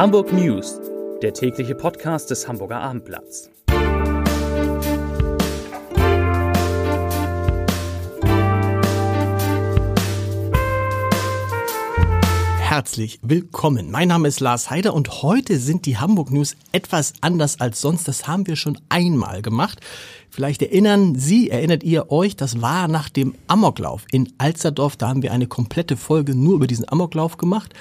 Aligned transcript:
Hamburg 0.00 0.32
News, 0.32 0.80
der 1.20 1.34
tägliche 1.34 1.74
Podcast 1.74 2.30
des 2.30 2.48
Hamburger 2.48 2.80
Abendblatts. 2.80 3.50
Herzlich 12.60 13.18
willkommen. 13.20 13.90
Mein 13.90 14.08
Name 14.08 14.28
ist 14.28 14.40
Lars 14.40 14.70
Heider 14.70 14.94
und 14.94 15.22
heute 15.22 15.58
sind 15.58 15.84
die 15.84 15.98
Hamburg 15.98 16.30
News 16.30 16.56
etwas 16.72 17.12
anders 17.20 17.60
als 17.60 17.82
sonst. 17.82 18.08
Das 18.08 18.26
haben 18.26 18.46
wir 18.46 18.56
schon 18.56 18.78
einmal 18.88 19.42
gemacht. 19.42 19.80
Vielleicht 20.30 20.62
erinnern 20.62 21.14
Sie, 21.16 21.50
erinnert 21.50 21.82
ihr 21.82 22.10
euch, 22.10 22.36
das 22.36 22.62
war 22.62 22.88
nach 22.88 23.10
dem 23.10 23.34
Amoklauf 23.48 24.06
in 24.12 24.32
Alsterdorf. 24.38 24.96
Da 24.96 25.08
haben 25.08 25.22
wir 25.22 25.32
eine 25.32 25.46
komplette 25.46 25.98
Folge 25.98 26.34
nur 26.34 26.54
über 26.54 26.66
diesen 26.66 26.88
Amoklauf 26.88 27.36
gemacht 27.36 27.74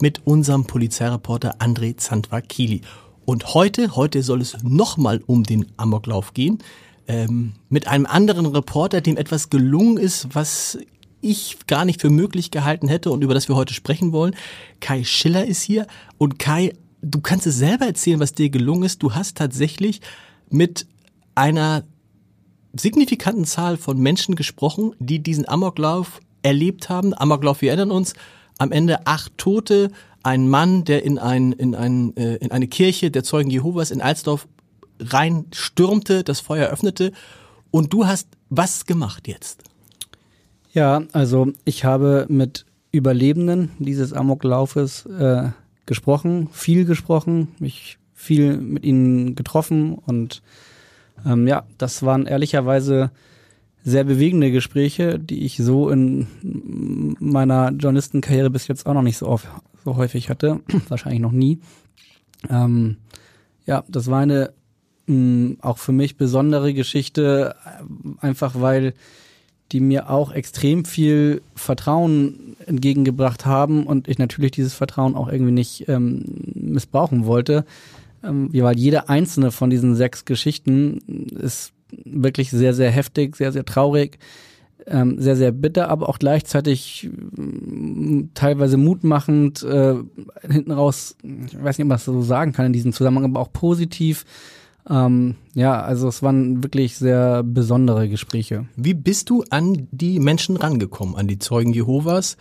mit 0.00 0.26
unserem 0.26 0.64
Polizeireporter 0.64 1.60
André 1.60 1.96
Zandvakili. 1.96 2.82
Und 3.24 3.54
heute, 3.54 3.96
heute 3.96 4.22
soll 4.22 4.40
es 4.40 4.56
nochmal 4.62 5.20
um 5.26 5.44
den 5.44 5.66
Amoklauf 5.76 6.34
gehen. 6.34 6.58
Ähm, 7.06 7.52
mit 7.68 7.86
einem 7.86 8.06
anderen 8.06 8.46
Reporter, 8.46 9.00
dem 9.00 9.16
etwas 9.16 9.50
gelungen 9.50 9.98
ist, 9.98 10.34
was 10.34 10.78
ich 11.20 11.58
gar 11.66 11.84
nicht 11.84 12.00
für 12.00 12.10
möglich 12.10 12.50
gehalten 12.50 12.88
hätte 12.88 13.10
und 13.10 13.22
über 13.22 13.34
das 13.34 13.48
wir 13.48 13.56
heute 13.56 13.74
sprechen 13.74 14.12
wollen. 14.12 14.34
Kai 14.80 15.04
Schiller 15.04 15.44
ist 15.44 15.62
hier. 15.62 15.86
Und 16.18 16.38
Kai, 16.38 16.72
du 17.02 17.20
kannst 17.20 17.46
es 17.46 17.56
selber 17.56 17.86
erzählen, 17.86 18.20
was 18.20 18.32
dir 18.32 18.50
gelungen 18.50 18.84
ist. 18.84 19.02
Du 19.02 19.14
hast 19.14 19.36
tatsächlich 19.36 20.00
mit 20.48 20.86
einer 21.34 21.84
signifikanten 22.72 23.44
Zahl 23.44 23.76
von 23.76 23.98
Menschen 23.98 24.34
gesprochen, 24.34 24.94
die 24.98 25.18
diesen 25.20 25.48
Amoklauf 25.48 26.20
erlebt 26.42 26.88
haben. 26.88 27.14
Amoklauf, 27.14 27.60
wir 27.60 27.70
erinnern 27.70 27.90
uns, 27.90 28.14
am 28.60 28.72
Ende 28.72 29.06
acht 29.06 29.36
Tote, 29.38 29.90
ein 30.22 30.46
Mann, 30.46 30.84
der 30.84 31.02
in, 31.02 31.18
ein, 31.18 31.52
in, 31.52 31.74
ein, 31.74 32.14
äh, 32.16 32.36
in 32.36 32.52
eine 32.52 32.68
Kirche 32.68 33.10
der 33.10 33.24
Zeugen 33.24 33.50
Jehovas 33.50 33.90
in 33.90 34.02
Alsdorf 34.02 34.46
rein 35.00 35.46
stürmte, 35.52 36.22
das 36.24 36.40
Feuer 36.40 36.68
öffnete. 36.68 37.12
Und 37.70 37.92
du 37.94 38.06
hast 38.06 38.28
was 38.50 38.84
gemacht 38.84 39.28
jetzt? 39.28 39.62
Ja, 40.72 41.02
also 41.12 41.52
ich 41.64 41.84
habe 41.86 42.26
mit 42.28 42.66
Überlebenden 42.92 43.70
dieses 43.78 44.12
Amoklaufes 44.12 45.06
äh, 45.06 45.48
gesprochen, 45.86 46.48
viel 46.52 46.84
gesprochen, 46.84 47.48
mich 47.60 47.98
viel 48.14 48.58
mit 48.58 48.84
ihnen 48.84 49.36
getroffen 49.36 49.94
und 49.94 50.42
ähm, 51.24 51.48
ja, 51.48 51.64
das 51.78 52.02
waren 52.02 52.26
ehrlicherweise 52.26 53.10
sehr 53.82 54.04
bewegende 54.04 54.50
Gespräche, 54.50 55.18
die 55.18 55.44
ich 55.44 55.56
so 55.56 55.88
in 55.90 56.26
meiner 57.18 57.70
Journalistenkarriere 57.70 58.50
bis 58.50 58.68
jetzt 58.68 58.86
auch 58.86 58.94
noch 58.94 59.02
nicht 59.02 59.16
so, 59.16 59.26
oft, 59.26 59.48
so 59.84 59.96
häufig 59.96 60.28
hatte, 60.28 60.60
wahrscheinlich 60.88 61.20
noch 61.20 61.32
nie. 61.32 61.58
Ähm, 62.48 62.96
ja, 63.66 63.84
das 63.88 64.08
war 64.08 64.20
eine 64.20 64.52
mh, 65.06 65.56
auch 65.60 65.78
für 65.78 65.92
mich 65.92 66.16
besondere 66.16 66.74
Geschichte, 66.74 67.56
einfach 68.20 68.60
weil 68.60 68.94
die 69.72 69.80
mir 69.80 70.10
auch 70.10 70.32
extrem 70.32 70.84
viel 70.84 71.42
Vertrauen 71.54 72.56
entgegengebracht 72.66 73.46
haben 73.46 73.86
und 73.86 74.08
ich 74.08 74.18
natürlich 74.18 74.50
dieses 74.50 74.74
Vertrauen 74.74 75.14
auch 75.14 75.28
irgendwie 75.28 75.52
nicht 75.52 75.88
ähm, 75.88 76.24
missbrauchen 76.54 77.24
wollte. 77.24 77.64
Ähm, 78.22 78.50
weil 78.52 78.78
jede 78.78 79.08
einzelne 79.08 79.50
von 79.50 79.70
diesen 79.70 79.94
sechs 79.94 80.24
Geschichten 80.24 80.98
ist 81.40 81.72
wirklich 82.04 82.50
sehr, 82.50 82.74
sehr 82.74 82.90
heftig, 82.90 83.36
sehr, 83.36 83.52
sehr 83.52 83.64
traurig, 83.64 84.18
ähm, 84.86 85.20
sehr, 85.20 85.36
sehr 85.36 85.52
bitter, 85.52 85.88
aber 85.88 86.08
auch 86.08 86.18
gleichzeitig 86.18 87.08
äh, 87.08 88.24
teilweise 88.34 88.76
mutmachend, 88.76 89.62
äh, 89.62 89.94
hinten 90.48 90.72
raus, 90.72 91.16
ich 91.22 91.62
weiß 91.62 91.78
nicht, 91.78 91.84
ob 91.84 91.88
man 91.88 91.96
das 91.96 92.04
so 92.04 92.22
sagen 92.22 92.52
kann 92.52 92.66
in 92.66 92.72
diesem 92.72 92.92
Zusammenhang, 92.92 93.24
aber 93.24 93.40
auch 93.40 93.52
positiv. 93.52 94.24
Ähm, 94.88 95.36
ja, 95.54 95.80
also 95.80 96.08
es 96.08 96.22
waren 96.22 96.62
wirklich 96.62 96.96
sehr 96.96 97.42
besondere 97.42 98.08
Gespräche. 98.08 98.66
Wie 98.76 98.94
bist 98.94 99.30
du 99.30 99.44
an 99.50 99.88
die 99.90 100.18
Menschen 100.18 100.56
rangekommen, 100.56 101.16
an 101.16 101.28
die 101.28 101.38
Zeugen 101.38 101.72
Jehovas, 101.72 102.36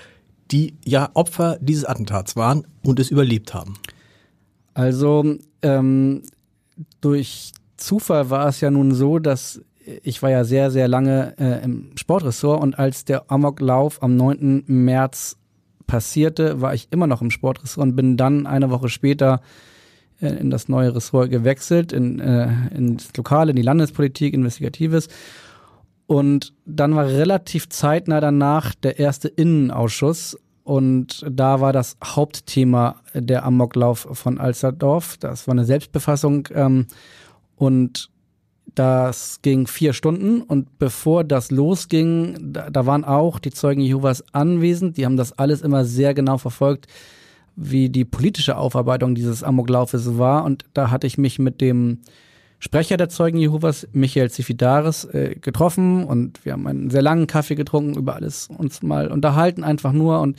die 0.52 0.76
ja 0.86 1.10
Opfer 1.14 1.58
dieses 1.62 1.86
Attentats 1.86 2.36
waren 2.36 2.66
und 2.84 3.00
es 3.00 3.12
überlebt 3.12 3.54
haben? 3.54 3.76
Also 4.74 5.36
ähm, 5.62 6.24
durch 7.02 7.52
Zufall 7.80 8.30
war 8.30 8.48
es 8.48 8.62
ja 8.62 8.72
nun 8.72 8.94
so, 8.94 9.20
dass 9.20 9.62
ich 10.04 10.22
war 10.22 10.30
ja 10.30 10.44
sehr, 10.44 10.72
sehr 10.72 10.88
lange 10.88 11.34
äh, 11.40 11.64
im 11.64 11.92
Sportressort 11.96 12.62
und 12.62 12.78
als 12.78 13.06
der 13.06 13.32
Amoklauf 13.32 14.04
am 14.04 14.16
9. 14.16 14.66
März 14.68 15.38
passierte, 15.88 16.62
war 16.62 16.74
ich 16.74 16.90
immer 16.92 17.08
noch 17.08 17.22
im 17.22 17.32
Sportressort 17.32 17.88
und 17.88 17.96
bin 17.96 18.18
dann 18.18 18.46
eine 18.46 18.70
Woche 18.70 18.90
später 18.90 19.42
äh, 20.22 20.28
in 20.28 20.52
das 20.52 20.70
neue 20.70 20.94
Ressort 20.94 21.32
gewechselt, 21.32 21.92
in, 21.92 22.20
äh, 22.20 22.50
ins 22.76 23.16
Lokale, 23.16 23.52
in 23.52 23.56
die 23.56 23.64
Landespolitik, 23.64 24.34
Investigatives. 24.34 25.08
Und 26.06 26.54
dann 26.66 26.96
war 26.96 27.08
relativ 27.08 27.70
zeitnah 27.70 28.20
danach 28.20 28.76
der 28.76 29.00
erste 29.00 29.28
Innenausschuss 29.28 30.38
und 30.64 31.26
da 31.28 31.62
war 31.62 31.74
das 31.74 31.98
Hauptthema 32.04 32.98
der 33.14 33.44
Amoklauf 33.44 34.08
von 34.12 34.38
Alsterdorf. 34.38 35.18
Das 35.18 35.48
war 35.48 35.54
eine 35.54 35.66
Selbstbefassung 35.66 36.48
ähm, 36.54 36.86
und 37.60 38.10
das 38.74 39.42
ging 39.42 39.68
vier 39.68 39.92
Stunden 39.92 40.42
und 40.42 40.80
bevor 40.80 41.26
das 41.26 41.52
losging, 41.52 42.54
da, 42.54 42.70
da 42.70 42.86
waren 42.86 43.04
auch 43.04 43.40
die 43.40 43.52
Zeugen 43.52 43.82
Jehovas 43.82 44.24
anwesend. 44.32 44.96
Die 44.96 45.06
haben 45.06 45.18
das 45.18 45.38
alles 45.38 45.62
immer 45.62 45.84
sehr 45.84 46.14
genau 46.14 46.38
verfolgt, 46.38 46.88
wie 47.58 47.90
die 47.90 48.06
politische 48.06 48.58
Aufarbeitung 48.58 49.14
dieses 49.14 49.44
Amoklaufes 49.44 50.18
war. 50.18 50.46
Und 50.46 50.64
da 50.74 50.90
hatte 50.90 51.06
ich 51.06 51.18
mich 51.18 51.38
mit 51.38 51.60
dem 51.60 52.00
Sprecher 52.60 52.96
der 52.96 53.10
Zeugen 53.10 53.40
Jehovas, 53.40 53.86
Michael 53.92 54.32
Zifidaris, 54.32 55.04
äh, 55.04 55.36
getroffen 55.42 56.06
und 56.06 56.46
wir 56.46 56.54
haben 56.54 56.66
einen 56.66 56.90
sehr 56.90 57.02
langen 57.02 57.28
Kaffee 57.28 57.56
getrunken, 57.56 57.98
über 57.98 58.16
alles 58.16 58.48
uns 58.58 58.82
mal 58.82 59.12
unterhalten, 59.12 59.66
einfach 59.66 59.92
nur 59.92 60.22
und 60.22 60.38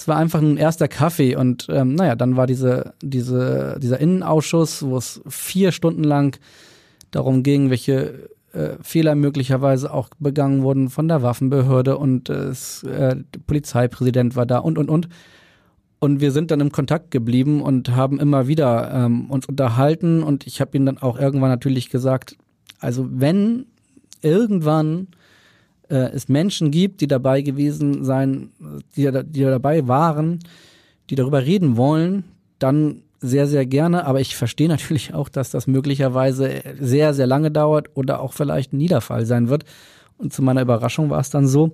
es 0.00 0.08
war 0.08 0.16
einfach 0.16 0.40
ein 0.40 0.56
erster 0.56 0.88
Kaffee 0.88 1.36
und 1.36 1.66
ähm, 1.68 1.94
naja, 1.94 2.14
dann 2.16 2.34
war 2.34 2.46
diese, 2.46 2.94
diese, 3.02 3.78
dieser 3.82 4.00
Innenausschuss, 4.00 4.82
wo 4.82 4.96
es 4.96 5.20
vier 5.28 5.72
Stunden 5.72 6.04
lang 6.04 6.40
darum 7.10 7.42
ging, 7.42 7.68
welche 7.68 8.30
äh, 8.54 8.70
Fehler 8.80 9.14
möglicherweise 9.14 9.92
auch 9.92 10.08
begangen 10.18 10.62
wurden 10.62 10.88
von 10.88 11.06
der 11.06 11.20
Waffenbehörde 11.20 11.98
und 11.98 12.30
äh, 12.30 12.44
es, 12.44 12.82
äh, 12.84 13.14
der 13.16 13.40
Polizeipräsident 13.46 14.36
war 14.36 14.46
da 14.46 14.60
und 14.60 14.78
und 14.78 14.88
und. 14.88 15.10
Und 15.98 16.22
wir 16.22 16.32
sind 16.32 16.50
dann 16.50 16.60
im 16.60 16.72
Kontakt 16.72 17.10
geblieben 17.10 17.60
und 17.60 17.90
haben 17.90 18.18
immer 18.18 18.46
wieder 18.46 18.90
ähm, 18.90 19.30
uns 19.30 19.44
unterhalten 19.44 20.22
und 20.22 20.46
ich 20.46 20.62
habe 20.62 20.78
ihm 20.78 20.86
dann 20.86 20.96
auch 20.96 21.18
irgendwann 21.18 21.50
natürlich 21.50 21.90
gesagt, 21.90 22.38
also 22.78 23.06
wenn 23.10 23.66
irgendwann 24.22 25.08
äh, 25.90 26.10
es 26.12 26.28
Menschen 26.28 26.70
gibt, 26.70 27.00
die 27.00 27.08
dabei 27.08 27.42
gewesen 27.42 28.04
sein, 28.04 28.50
die, 28.96 29.10
die 29.26 29.42
dabei 29.42 29.88
waren, 29.88 30.38
die 31.10 31.16
darüber 31.16 31.44
reden 31.44 31.76
wollen, 31.76 32.24
dann 32.58 33.02
sehr, 33.20 33.46
sehr 33.46 33.66
gerne. 33.66 34.06
Aber 34.06 34.20
ich 34.20 34.36
verstehe 34.36 34.68
natürlich 34.68 35.14
auch, 35.14 35.28
dass 35.28 35.50
das 35.50 35.66
möglicherweise 35.66 36.62
sehr, 36.78 37.12
sehr 37.14 37.26
lange 37.26 37.50
dauert 37.50 37.88
oder 37.94 38.20
auch 38.20 38.32
vielleicht 38.32 38.72
ein 38.72 38.78
Niederfall 38.78 39.26
sein 39.26 39.48
wird. 39.48 39.64
Und 40.16 40.32
zu 40.32 40.42
meiner 40.42 40.62
Überraschung 40.62 41.10
war 41.10 41.20
es 41.20 41.30
dann 41.30 41.46
so, 41.46 41.72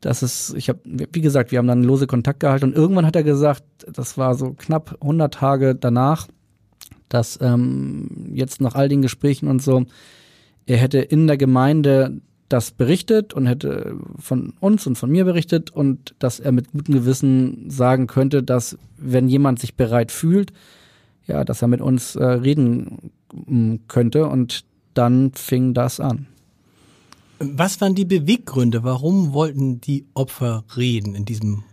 dass 0.00 0.22
es, 0.22 0.54
ich 0.54 0.68
habe, 0.68 0.80
wie 0.84 1.20
gesagt, 1.20 1.50
wir 1.50 1.58
haben 1.58 1.66
dann 1.66 1.82
lose 1.82 2.06
Kontakt 2.06 2.40
gehalten 2.40 2.66
und 2.66 2.76
irgendwann 2.76 3.06
hat 3.06 3.16
er 3.16 3.22
gesagt, 3.22 3.64
das 3.90 4.18
war 4.18 4.34
so 4.34 4.52
knapp 4.52 4.96
100 5.00 5.32
Tage 5.32 5.74
danach, 5.74 6.28
dass 7.08 7.38
ähm, 7.40 8.30
jetzt 8.32 8.60
nach 8.60 8.74
all 8.74 8.88
den 8.88 9.02
Gesprächen 9.02 9.48
und 9.48 9.62
so, 9.62 9.84
er 10.66 10.76
hätte 10.76 10.98
in 10.98 11.26
der 11.26 11.36
Gemeinde 11.36 12.20
das 12.48 12.70
berichtet 12.70 13.34
und 13.34 13.46
hätte 13.46 13.96
von 14.18 14.54
uns 14.60 14.86
und 14.86 14.96
von 14.96 15.10
mir 15.10 15.24
berichtet 15.24 15.70
und 15.70 16.14
dass 16.18 16.38
er 16.38 16.52
mit 16.52 16.70
gutem 16.72 16.94
Gewissen 16.94 17.70
sagen 17.70 18.06
könnte, 18.06 18.42
dass 18.42 18.78
wenn 18.96 19.28
jemand 19.28 19.58
sich 19.58 19.74
bereit 19.74 20.12
fühlt, 20.12 20.52
ja, 21.26 21.44
dass 21.44 21.62
er 21.62 21.68
mit 21.68 21.80
uns 21.80 22.14
äh, 22.14 22.24
reden 22.24 23.10
mm, 23.32 23.74
könnte 23.88 24.26
und 24.26 24.64
dann 24.94 25.32
fing 25.32 25.74
das 25.74 25.98
an. 25.98 26.28
Was 27.38 27.80
waren 27.80 27.94
die 27.94 28.04
Beweggründe? 28.04 28.82
Warum 28.84 29.32
wollten 29.32 29.80
die 29.80 30.06
Opfer 30.14 30.64
reden 30.76 31.14
in 31.14 31.24
diesem 31.24 31.64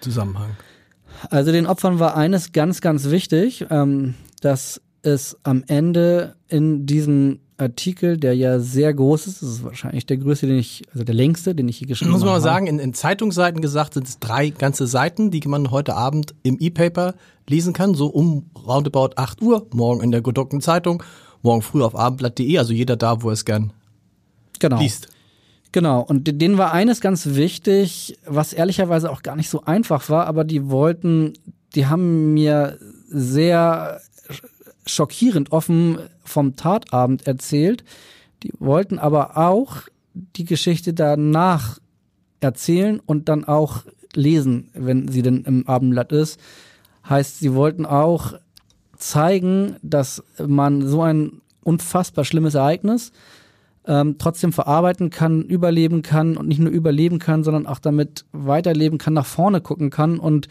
Zusammenhang? 0.00 0.56
Also 1.30 1.52
den 1.52 1.66
Opfern 1.66 1.98
war 1.98 2.16
eines 2.16 2.52
ganz, 2.52 2.80
ganz 2.80 3.10
wichtig, 3.10 3.66
ähm, 3.70 4.14
dass 4.40 4.80
es 5.02 5.36
am 5.42 5.64
Ende 5.66 6.36
in 6.48 6.86
diesem 6.86 7.40
Artikel, 7.62 8.16
der 8.16 8.34
ja 8.34 8.58
sehr 8.58 8.92
groß 8.92 9.26
ist. 9.26 9.42
Das 9.42 9.48
ist 9.48 9.64
wahrscheinlich 9.64 10.06
der 10.06 10.18
größte, 10.18 10.46
den 10.46 10.58
ich, 10.58 10.82
also 10.92 11.04
der 11.04 11.14
längste, 11.14 11.54
den 11.54 11.68
ich 11.68 11.78
hier 11.78 11.88
geschrieben 11.88 12.10
habe. 12.10 12.18
Muss 12.18 12.24
man 12.24 12.34
mal 12.34 12.40
sagen, 12.40 12.66
in, 12.66 12.78
in 12.78 12.94
Zeitungsseiten 12.94 13.62
gesagt 13.62 13.94
sind 13.94 14.06
es 14.06 14.18
drei 14.18 14.50
ganze 14.50 14.86
Seiten, 14.86 15.30
die 15.30 15.40
man 15.46 15.70
heute 15.70 15.94
Abend 15.94 16.34
im 16.42 16.58
E-Paper 16.60 17.14
lesen 17.48 17.72
kann, 17.72 17.94
so 17.94 18.06
um 18.06 18.50
roundabout 18.66 19.10
8 19.16 19.42
Uhr, 19.42 19.66
morgen 19.72 20.02
in 20.02 20.10
der 20.10 20.22
gedruckten 20.22 20.60
Zeitung, 20.60 21.02
morgen 21.42 21.62
früh 21.62 21.82
auf 21.82 21.96
abendblatt.de, 21.96 22.58
also 22.58 22.72
jeder 22.72 22.96
da, 22.96 23.22
wo 23.22 23.28
er 23.28 23.34
es 23.34 23.44
gern 23.44 23.72
genau. 24.58 24.78
liest. 24.78 25.08
Genau, 25.72 26.02
und 26.02 26.28
denen 26.40 26.58
war 26.58 26.72
eines 26.72 27.00
ganz 27.00 27.26
wichtig, 27.34 28.18
was 28.26 28.52
ehrlicherweise 28.52 29.10
auch 29.10 29.22
gar 29.22 29.36
nicht 29.36 29.48
so 29.48 29.64
einfach 29.64 30.10
war, 30.10 30.26
aber 30.26 30.44
die 30.44 30.68
wollten, 30.68 31.32
die 31.74 31.86
haben 31.86 32.34
mir 32.34 32.78
sehr 33.08 34.00
schockierend 34.92 35.52
offen 35.52 35.98
vom 36.24 36.56
Tatabend 36.56 37.26
erzählt. 37.26 37.84
Die 38.42 38.52
wollten 38.58 38.98
aber 38.98 39.36
auch 39.36 39.82
die 40.14 40.44
Geschichte 40.44 40.94
danach 40.94 41.78
erzählen 42.40 43.00
und 43.04 43.28
dann 43.28 43.44
auch 43.44 43.82
lesen, 44.14 44.70
wenn 44.74 45.08
sie 45.08 45.22
denn 45.22 45.44
im 45.44 45.66
Abendblatt 45.66 46.12
ist. 46.12 46.38
Heißt, 47.08 47.40
sie 47.40 47.54
wollten 47.54 47.86
auch 47.86 48.34
zeigen, 48.96 49.76
dass 49.82 50.22
man 50.44 50.86
so 50.86 51.02
ein 51.02 51.40
unfassbar 51.64 52.24
schlimmes 52.24 52.54
Ereignis 52.54 53.12
ähm, 53.86 54.16
trotzdem 54.18 54.52
verarbeiten 54.52 55.10
kann, 55.10 55.42
überleben 55.42 56.02
kann 56.02 56.36
und 56.36 56.46
nicht 56.48 56.60
nur 56.60 56.70
überleben 56.70 57.18
kann, 57.18 57.42
sondern 57.42 57.66
auch 57.66 57.78
damit 57.78 58.24
weiterleben 58.32 58.98
kann, 58.98 59.14
nach 59.14 59.26
vorne 59.26 59.60
gucken 59.60 59.90
kann. 59.90 60.18
Und 60.18 60.48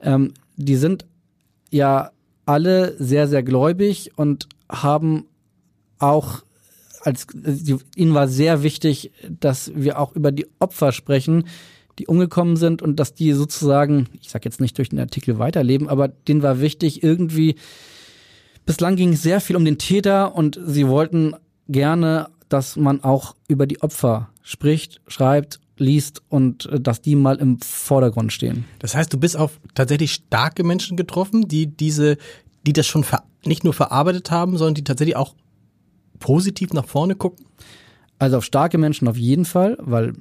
ähm, 0.00 0.34
die 0.56 0.76
sind 0.76 1.06
ja 1.70 2.10
alle 2.48 2.94
sehr, 2.98 3.28
sehr 3.28 3.42
gläubig 3.42 4.12
und 4.16 4.48
haben 4.70 5.26
auch 5.98 6.42
als 7.02 7.26
ihnen 7.94 8.14
war 8.14 8.26
sehr 8.26 8.62
wichtig, 8.62 9.12
dass 9.28 9.72
wir 9.74 9.98
auch 10.00 10.16
über 10.16 10.32
die 10.32 10.46
Opfer 10.58 10.92
sprechen, 10.92 11.44
die 11.98 12.06
umgekommen 12.06 12.56
sind 12.56 12.82
und 12.82 12.98
dass 12.98 13.14
die 13.14 13.32
sozusagen, 13.32 14.08
ich 14.20 14.30
sag 14.30 14.44
jetzt 14.44 14.60
nicht 14.60 14.76
durch 14.78 14.88
den 14.88 14.98
Artikel 14.98 15.38
weiterleben, 15.38 15.88
aber 15.88 16.08
denen 16.08 16.42
war 16.42 16.60
wichtig 16.60 17.02
irgendwie 17.02 17.54
bislang 18.66 18.96
ging 18.96 19.14
es 19.14 19.22
sehr 19.22 19.40
viel 19.40 19.56
um 19.56 19.64
den 19.64 19.78
Täter 19.78 20.34
und 20.34 20.60
sie 20.62 20.88
wollten 20.88 21.34
gerne, 21.68 22.28
dass 22.48 22.76
man 22.76 23.02
auch 23.02 23.34
über 23.46 23.66
die 23.66 23.80
Opfer 23.82 24.30
spricht, 24.42 25.00
schreibt, 25.06 25.60
liest 25.78 26.22
und 26.28 26.66
äh, 26.66 26.80
dass 26.80 27.00
die 27.00 27.16
mal 27.16 27.36
im 27.36 27.60
Vordergrund 27.60 28.32
stehen. 28.32 28.64
Das 28.78 28.94
heißt, 28.94 29.12
du 29.12 29.18
bist 29.18 29.36
auf 29.36 29.60
tatsächlich 29.74 30.12
starke 30.12 30.64
Menschen 30.64 30.96
getroffen, 30.96 31.48
die 31.48 31.66
diese, 31.66 32.16
die 32.66 32.72
das 32.72 32.86
schon 32.86 33.04
nicht 33.44 33.64
nur 33.64 33.72
verarbeitet 33.72 34.30
haben, 34.30 34.56
sondern 34.56 34.74
die 34.74 34.84
tatsächlich 34.84 35.16
auch 35.16 35.34
positiv 36.18 36.72
nach 36.72 36.86
vorne 36.86 37.14
gucken? 37.14 37.46
Also 38.18 38.38
auf 38.38 38.44
starke 38.44 38.78
Menschen 38.78 39.08
auf 39.08 39.16
jeden 39.16 39.44
Fall, 39.44 39.76
weil 39.80 40.14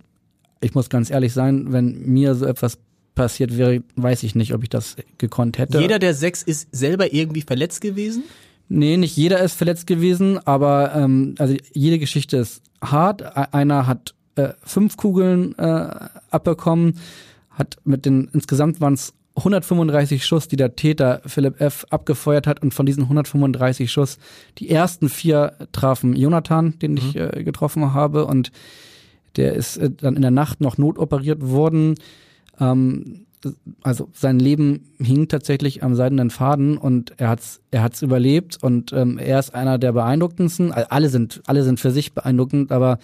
ich 0.62 0.75
muss 0.75 0.89
ganz 0.89 1.09
ehrlich 1.09 1.33
sein, 1.33 1.71
wenn 1.71 2.06
mir 2.06 2.36
so 2.36 2.45
etwas 2.45 2.77
passiert 3.15 3.57
wäre, 3.57 3.83
weiß 3.95 4.24
ich 4.24 4.36
nicht, 4.36 4.54
ob 4.54 4.63
ich 4.63 4.69
das 4.69 4.95
gekonnt 5.18 5.57
hätte. 5.57 5.80
Jeder 5.80 6.00
der 6.00 6.13
sechs 6.13 6.44
ist 6.44 6.68
selber 6.71 7.13
irgendwie 7.13 7.42
verletzt 7.42 7.81
gewesen? 7.81 8.24
Nee, 8.69 8.98
nicht 8.98 9.15
jeder 9.15 9.39
ist 9.39 9.54
verletzt 9.54 9.88
gewesen, 9.88 10.39
aber 10.45 10.94
ähm, 10.94 11.36
also 11.39 11.56
jede 11.74 12.00
Geschichte 12.00 12.38
ist 12.38 12.62
hart. 12.81 13.24
Einer 13.54 13.88
hat 13.88 14.13
äh, 14.38 14.54
fünf 14.63 14.98
Kugeln 14.98 15.57
äh, 15.57 15.89
abbekommen, 16.31 17.00
hat 17.51 17.78
mit 17.84 18.06
den 18.06 18.30
insgesamt 18.34 18.80
waren 18.80 18.94
es 18.94 19.13
135 19.38 20.25
Schuss, 20.25 20.48
die 20.48 20.56
der 20.56 20.75
Täter 20.75 21.22
Philipp 21.25 21.62
F. 21.62 21.86
abgefeuert 21.92 22.48
hat 22.48 22.62
und 22.62 22.74
von 22.74 22.86
diesen 22.86 23.04
135 23.04 23.92
Schuss 23.92 24.18
die 24.57 24.69
ersten 24.69 25.10
vier 25.10 25.54
trafen 25.72 26.16
Jonathan, 26.16 26.78
den 26.80 26.98
ich 26.98 27.13
mhm. 27.13 27.22
äh, 27.22 27.44
getroffen 27.44 27.94
habe 27.94 28.25
und 28.25 28.51
der 29.36 29.54
ist 29.54 29.78
äh, 29.78 29.92
dann 29.92 30.16
in 30.16 30.24
der 30.24 30.31
Nacht 30.31 30.60
noch 30.60 30.78
notoperiert 30.78 31.48
worden. 31.48 31.95
Ähm, 32.60 33.28
also 33.83 34.10
sein 34.13 34.40
Leben 34.40 34.90
hing 35.00 35.28
tatsächlich 35.28 35.83
am 35.83 35.94
seidenen 35.94 36.31
Faden 36.31 36.78
und 36.78 37.13
er 37.18 37.30
hat's 37.30 37.62
er 37.69 37.83
hat's 37.83 38.01
überlebt 38.01 38.57
und 38.62 38.92
ähm, 38.94 39.19
er 39.19 39.38
ist 39.38 39.54
einer 39.54 39.78
der 39.78 39.94
beeindruckendsten. 39.94 40.72
Also 40.72 40.90
alle 40.90 41.10
sind 41.10 41.44
alle 41.45 41.63
sind 41.63 41.80
für 41.80 41.92
sich 41.92 42.13
beeindruckend, 42.13 42.72
aber 42.72 42.98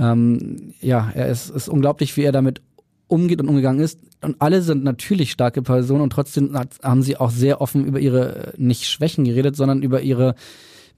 ähm, 0.00 0.72
ja, 0.80 1.10
er 1.14 1.28
ist, 1.28 1.68
unglaublich, 1.68 2.16
wie 2.16 2.22
er 2.22 2.32
damit 2.32 2.62
umgeht 3.06 3.40
und 3.40 3.48
umgegangen 3.48 3.80
ist. 3.80 4.00
Und 4.22 4.36
alle 4.40 4.62
sind 4.62 4.82
natürlich 4.82 5.30
starke 5.30 5.62
Personen 5.62 6.00
und 6.00 6.12
trotzdem 6.12 6.56
haben 6.82 7.02
sie 7.02 7.16
auch 7.16 7.30
sehr 7.30 7.60
offen 7.60 7.84
über 7.84 8.00
ihre, 8.00 8.54
nicht 8.56 8.86
Schwächen 8.86 9.24
geredet, 9.24 9.56
sondern 9.56 9.82
über 9.82 10.00
ihre, 10.00 10.34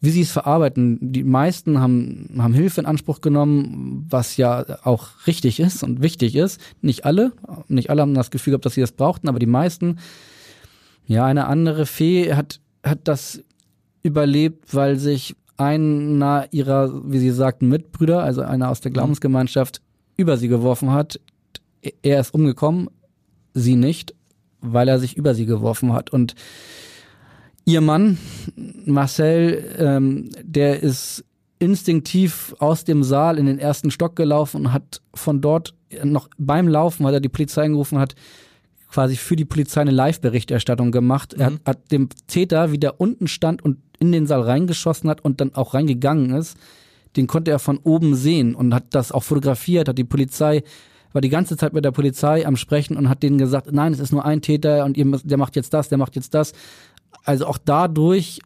wie 0.00 0.10
sie 0.10 0.20
es 0.20 0.30
verarbeiten. 0.30 0.98
Die 1.00 1.24
meisten 1.24 1.80
haben, 1.80 2.28
haben 2.38 2.54
Hilfe 2.54 2.80
in 2.80 2.86
Anspruch 2.86 3.20
genommen, 3.20 4.06
was 4.08 4.36
ja 4.36 4.64
auch 4.84 5.08
richtig 5.26 5.58
ist 5.58 5.82
und 5.82 6.02
wichtig 6.02 6.36
ist. 6.36 6.60
Nicht 6.80 7.04
alle, 7.04 7.32
nicht 7.68 7.90
alle 7.90 8.02
haben 8.02 8.14
das 8.14 8.30
Gefühl 8.30 8.52
gehabt, 8.52 8.66
dass 8.66 8.74
sie 8.74 8.80
das 8.80 8.92
brauchten, 8.92 9.28
aber 9.28 9.38
die 9.38 9.46
meisten. 9.46 9.98
Ja, 11.06 11.26
eine 11.26 11.46
andere 11.46 11.86
Fee 11.86 12.34
hat, 12.34 12.60
hat 12.84 13.00
das 13.04 13.42
überlebt, 14.02 14.74
weil 14.74 14.98
sich 14.98 15.34
einer 15.56 16.48
ihrer, 16.50 17.02
wie 17.10 17.18
sie 17.18 17.30
sagten, 17.30 17.68
Mitbrüder, 17.68 18.22
also 18.22 18.42
einer 18.42 18.70
aus 18.70 18.80
der 18.80 18.90
mhm. 18.90 18.94
Glaubensgemeinschaft, 18.94 19.80
über 20.16 20.36
sie 20.36 20.48
geworfen 20.48 20.92
hat, 20.92 21.20
er 22.02 22.20
ist 22.20 22.34
umgekommen, 22.34 22.88
sie 23.54 23.76
nicht, 23.76 24.14
weil 24.60 24.88
er 24.88 24.98
sich 24.98 25.16
über 25.16 25.34
sie 25.34 25.46
geworfen 25.46 25.92
hat. 25.92 26.10
Und 26.10 26.34
ihr 27.64 27.80
Mann, 27.80 28.18
Marcel, 28.86 29.64
ähm, 29.78 30.30
der 30.42 30.82
ist 30.82 31.24
instinktiv 31.58 32.54
aus 32.58 32.84
dem 32.84 33.04
Saal 33.04 33.38
in 33.38 33.46
den 33.46 33.58
ersten 33.58 33.90
Stock 33.90 34.16
gelaufen 34.16 34.62
und 34.62 34.72
hat 34.72 35.00
von 35.14 35.40
dort 35.40 35.74
noch 36.02 36.28
beim 36.38 36.66
Laufen, 36.66 37.04
weil 37.04 37.14
er 37.14 37.20
die 37.20 37.28
Polizei 37.28 37.64
angerufen 37.64 37.98
hat, 37.98 38.14
quasi 38.90 39.16
für 39.16 39.36
die 39.36 39.44
Polizei 39.44 39.80
eine 39.80 39.90
Live-Berichterstattung 39.90 40.90
gemacht. 40.90 41.34
Mhm. 41.34 41.40
Er 41.40 41.46
hat, 41.46 41.60
hat 41.64 41.92
dem 41.92 42.08
Täter, 42.26 42.72
wie 42.72 42.78
der 42.78 43.00
unten 43.00 43.28
stand 43.28 43.62
und 43.62 43.78
in 44.02 44.10
den 44.10 44.26
Saal 44.26 44.42
reingeschossen 44.42 45.08
hat 45.08 45.24
und 45.24 45.40
dann 45.40 45.54
auch 45.54 45.74
reingegangen 45.74 46.34
ist, 46.34 46.56
den 47.16 47.28
konnte 47.28 47.52
er 47.52 47.60
von 47.60 47.78
oben 47.78 48.16
sehen 48.16 48.56
und 48.56 48.74
hat 48.74 48.86
das 48.90 49.12
auch 49.12 49.22
fotografiert, 49.22 49.88
hat 49.88 49.98
die 49.98 50.04
Polizei 50.04 50.64
war 51.12 51.20
die 51.20 51.28
ganze 51.28 51.56
Zeit 51.56 51.74
mit 51.74 51.84
der 51.84 51.90
Polizei 51.90 52.46
am 52.46 52.56
Sprechen 52.56 52.96
und 52.96 53.08
hat 53.08 53.22
denen 53.22 53.38
gesagt, 53.38 53.70
nein, 53.70 53.92
es 53.92 54.00
ist 54.00 54.12
nur 54.12 54.24
ein 54.24 54.40
Täter 54.40 54.84
und 54.84 54.96
ihr, 54.96 55.04
der 55.22 55.36
macht 55.36 55.56
jetzt 55.56 55.74
das, 55.74 55.88
der 55.88 55.98
macht 55.98 56.16
jetzt 56.16 56.32
das. 56.34 56.54
Also 57.24 57.46
auch 57.46 57.58
dadurch, 57.62 58.40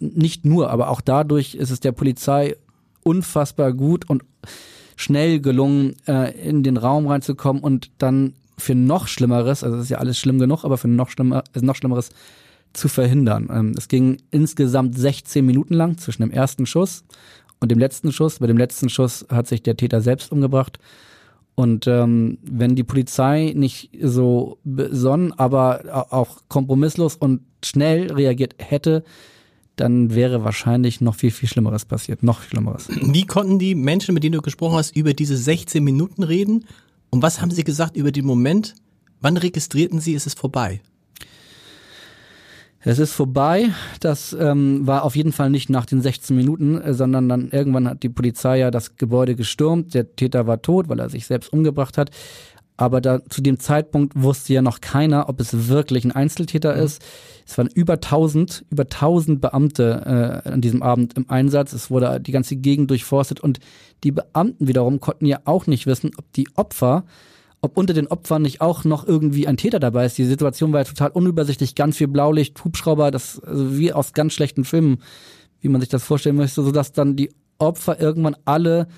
nicht 0.00 0.44
nur, 0.44 0.70
aber 0.70 0.90
auch 0.90 1.00
dadurch 1.00 1.54
ist 1.54 1.70
es 1.70 1.78
der 1.78 1.92
Polizei 1.92 2.56
unfassbar 3.04 3.72
gut 3.72 4.10
und 4.10 4.24
schnell 4.96 5.40
gelungen, 5.40 5.94
äh, 6.08 6.32
in 6.48 6.64
den 6.64 6.76
Raum 6.76 7.06
reinzukommen 7.06 7.62
und 7.62 7.90
dann 7.98 8.34
für 8.58 8.74
noch 8.74 9.06
Schlimmeres, 9.06 9.64
also 9.64 9.76
es 9.76 9.84
ist 9.84 9.90
ja 9.90 9.98
alles 9.98 10.18
schlimm 10.18 10.38
genug, 10.38 10.64
aber 10.64 10.78
für 10.78 10.88
noch, 10.88 11.08
schlimmer, 11.08 11.44
noch 11.60 11.76
Schlimmeres 11.76 12.10
zu 12.72 12.88
verhindern. 12.88 13.48
Ähm, 13.52 13.74
es 13.76 13.88
ging 13.88 14.18
insgesamt 14.30 14.98
16 14.98 15.44
Minuten 15.44 15.74
lang 15.74 15.98
zwischen 15.98 16.22
dem 16.22 16.30
ersten 16.30 16.66
Schuss 16.66 17.04
und 17.60 17.70
dem 17.70 17.78
letzten 17.78 18.12
Schuss. 18.12 18.38
Bei 18.38 18.46
dem 18.46 18.58
letzten 18.58 18.88
Schuss 18.88 19.26
hat 19.28 19.46
sich 19.46 19.62
der 19.62 19.76
Täter 19.76 20.00
selbst 20.00 20.32
umgebracht. 20.32 20.78
Und 21.54 21.86
ähm, 21.86 22.38
wenn 22.42 22.74
die 22.74 22.84
Polizei 22.84 23.52
nicht 23.54 23.90
so 24.00 24.58
besonnen, 24.64 25.32
aber 25.32 26.08
auch 26.10 26.38
kompromisslos 26.48 27.16
und 27.16 27.42
schnell 27.62 28.12
reagiert 28.12 28.54
hätte, 28.58 29.04
dann 29.76 30.14
wäre 30.14 30.44
wahrscheinlich 30.44 31.00
noch 31.00 31.14
viel, 31.14 31.30
viel 31.30 31.48
Schlimmeres 31.48 31.84
passiert. 31.84 32.22
Noch 32.22 32.42
Schlimmeres. 32.42 32.88
Wie 32.88 33.26
konnten 33.26 33.58
die 33.58 33.74
Menschen, 33.74 34.14
mit 34.14 34.24
denen 34.24 34.34
du 34.34 34.42
gesprochen 34.42 34.76
hast, 34.76 34.96
über 34.96 35.14
diese 35.14 35.36
16 35.36 35.82
Minuten 35.82 36.22
reden? 36.22 36.66
Und 37.10 37.22
was 37.22 37.40
haben 37.40 37.50
sie 37.50 37.64
gesagt 37.64 37.96
über 37.96 38.12
den 38.12 38.26
Moment? 38.26 38.74
Wann 39.20 39.36
registrierten 39.36 40.00
sie, 40.00 40.12
ist 40.12 40.26
es 40.26 40.34
vorbei? 40.34 40.80
Es 42.82 42.98
ist 42.98 43.12
vorbei. 43.12 43.70
Das 44.00 44.32
ähm, 44.38 44.86
war 44.86 45.04
auf 45.04 45.14
jeden 45.14 45.32
Fall 45.32 45.50
nicht 45.50 45.68
nach 45.68 45.84
den 45.84 46.00
16 46.00 46.34
Minuten, 46.34 46.80
äh, 46.80 46.94
sondern 46.94 47.28
dann 47.28 47.50
irgendwann 47.50 47.88
hat 47.88 48.02
die 48.02 48.08
Polizei 48.08 48.58
ja 48.58 48.70
das 48.70 48.96
Gebäude 48.96 49.36
gestürmt. 49.36 49.92
Der 49.94 50.16
Täter 50.16 50.46
war 50.46 50.62
tot, 50.62 50.88
weil 50.88 50.98
er 50.98 51.10
sich 51.10 51.26
selbst 51.26 51.52
umgebracht 51.52 51.98
hat. 51.98 52.10
Aber 52.78 53.02
da 53.02 53.22
zu 53.28 53.42
dem 53.42 53.60
Zeitpunkt 53.60 54.14
wusste 54.16 54.54
ja 54.54 54.62
noch 54.62 54.80
keiner, 54.80 55.28
ob 55.28 55.38
es 55.38 55.68
wirklich 55.68 56.06
ein 56.06 56.12
Einzeltäter 56.12 56.76
mhm. 56.76 56.82
ist. 56.82 57.02
Es 57.46 57.58
waren 57.58 57.68
über 57.74 57.94
1000, 57.94 58.64
über 58.70 58.84
1000 58.84 59.42
Beamte 59.42 60.42
äh, 60.46 60.48
an 60.48 60.62
diesem 60.62 60.82
Abend 60.82 61.18
im 61.18 61.28
Einsatz. 61.28 61.74
Es 61.74 61.90
wurde 61.90 62.18
die 62.20 62.32
ganze 62.32 62.56
Gegend 62.56 62.88
durchforstet 62.88 63.40
und 63.40 63.58
die 64.02 64.12
Beamten 64.12 64.66
wiederum 64.66 65.00
konnten 65.00 65.26
ja 65.26 65.40
auch 65.44 65.66
nicht 65.66 65.86
wissen, 65.86 66.12
ob 66.16 66.32
die 66.32 66.48
Opfer 66.54 67.04
ob 67.62 67.76
unter 67.76 67.92
den 67.92 68.06
Opfern 68.06 68.42
nicht 68.42 68.60
auch 68.60 68.84
noch 68.84 69.06
irgendwie 69.06 69.46
ein 69.46 69.56
Täter 69.56 69.80
dabei 69.80 70.06
ist. 70.06 70.16
Die 70.16 70.24
Situation 70.24 70.72
war 70.72 70.80
ja 70.80 70.84
total 70.84 71.10
unübersichtlich, 71.10 71.74
ganz 71.74 71.96
viel 71.96 72.08
Blaulicht, 72.08 72.62
Hubschrauber, 72.64 73.10
das 73.10 73.40
also 73.40 73.76
wie 73.76 73.92
aus 73.92 74.12
ganz 74.12 74.32
schlechten 74.32 74.64
Filmen, 74.64 75.02
wie 75.60 75.68
man 75.68 75.80
sich 75.80 75.90
das 75.90 76.02
vorstellen 76.02 76.36
möchte, 76.36 76.62
sodass 76.62 76.92
dann 76.92 77.16
die 77.16 77.30
Opfer 77.58 78.00
irgendwann 78.00 78.36
alle 78.46 78.88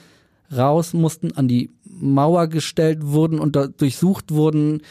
raus 0.57 0.93
mussten, 0.93 1.33
an 1.33 1.49
die 1.49 1.71
Mauer 1.85 2.47
gestellt 2.47 3.01
wurden 3.03 3.41
und 3.41 3.57
durchsucht 3.79 4.31
wurden. 4.31 4.83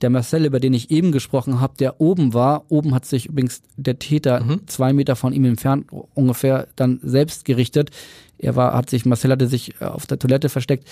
Der 0.00 0.08
Marcel, 0.08 0.46
über 0.46 0.60
den 0.60 0.72
ich 0.72 0.90
eben 0.90 1.12
gesprochen 1.12 1.60
habe, 1.60 1.74
der 1.78 2.00
oben 2.00 2.32
war, 2.32 2.64
oben 2.70 2.94
hat 2.94 3.04
sich 3.04 3.26
übrigens 3.26 3.60
der 3.76 3.98
Täter 3.98 4.42
mhm. 4.42 4.66
zwei 4.66 4.94
Meter 4.94 5.14
von 5.14 5.34
ihm 5.34 5.44
entfernt 5.44 5.88
ungefähr 6.14 6.68
dann 6.76 7.00
selbst 7.02 7.44
gerichtet. 7.44 7.90
Er 8.38 8.56
war, 8.56 8.72
hat 8.72 8.88
sich, 8.88 9.04
Marcel 9.04 9.30
hatte 9.30 9.46
sich 9.46 9.82
auf 9.82 10.06
der 10.06 10.18
Toilette 10.18 10.48
versteckt. 10.48 10.88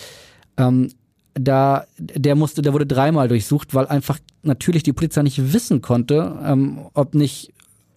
Ähm, 0.59 0.91
da 1.39 1.85
der 1.99 2.35
musste, 2.35 2.63
der 2.63 2.73
wurde 2.73 2.87
dreimal 2.87 3.29
durchsucht, 3.29 3.75
weil 3.75 3.87
einfach 3.87 4.19
natürlich 4.43 4.83
die 4.83 4.93
Polizei 4.93 5.23
nicht 5.23 5.53
wissen 5.53 5.83
konnte, 5.83 6.39
ähm, 6.45 6.87
ob 6.95 7.15
nicht 7.15 7.53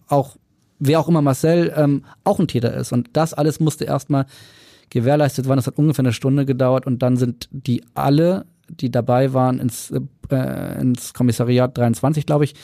auch 0.08 0.36
wer 0.84 0.98
auch 0.98 1.08
immer 1.08 1.22
Marcel 1.22 1.72
ähm, 1.76 2.04
auch 2.24 2.40
ein 2.40 2.48
Täter 2.48 2.74
ist. 2.74 2.92
Und 2.92 3.10
das 3.12 3.34
alles 3.34 3.60
musste 3.60 3.84
erstmal 3.84 4.26
gewährleistet 4.90 5.46
werden. 5.46 5.58
Das 5.58 5.68
hat 5.68 5.78
ungefähr 5.78 6.04
eine 6.04 6.12
Stunde 6.12 6.44
gedauert 6.44 6.86
und 6.86 7.02
dann 7.02 7.16
sind 7.16 7.48
die 7.52 7.84
alle, 7.94 8.46
die 8.68 8.90
dabei 8.90 9.32
waren, 9.32 9.60
ins, 9.60 9.92
äh, 10.30 10.80
ins 10.80 11.14
Kommissariat 11.14 11.76
23, 11.78 12.26
glaube 12.26 12.44
ich, 12.44 12.54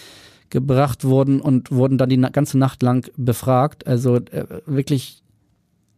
gebracht 0.51 1.05
wurden 1.05 1.41
und 1.41 1.71
wurden 1.71 1.97
dann 1.97 2.09
die 2.09 2.21
ganze 2.21 2.59
Nacht 2.59 2.83
lang 2.83 3.09
befragt. 3.17 3.87
Also 3.87 4.17
äh, 4.17 4.47
wirklich, 4.67 5.23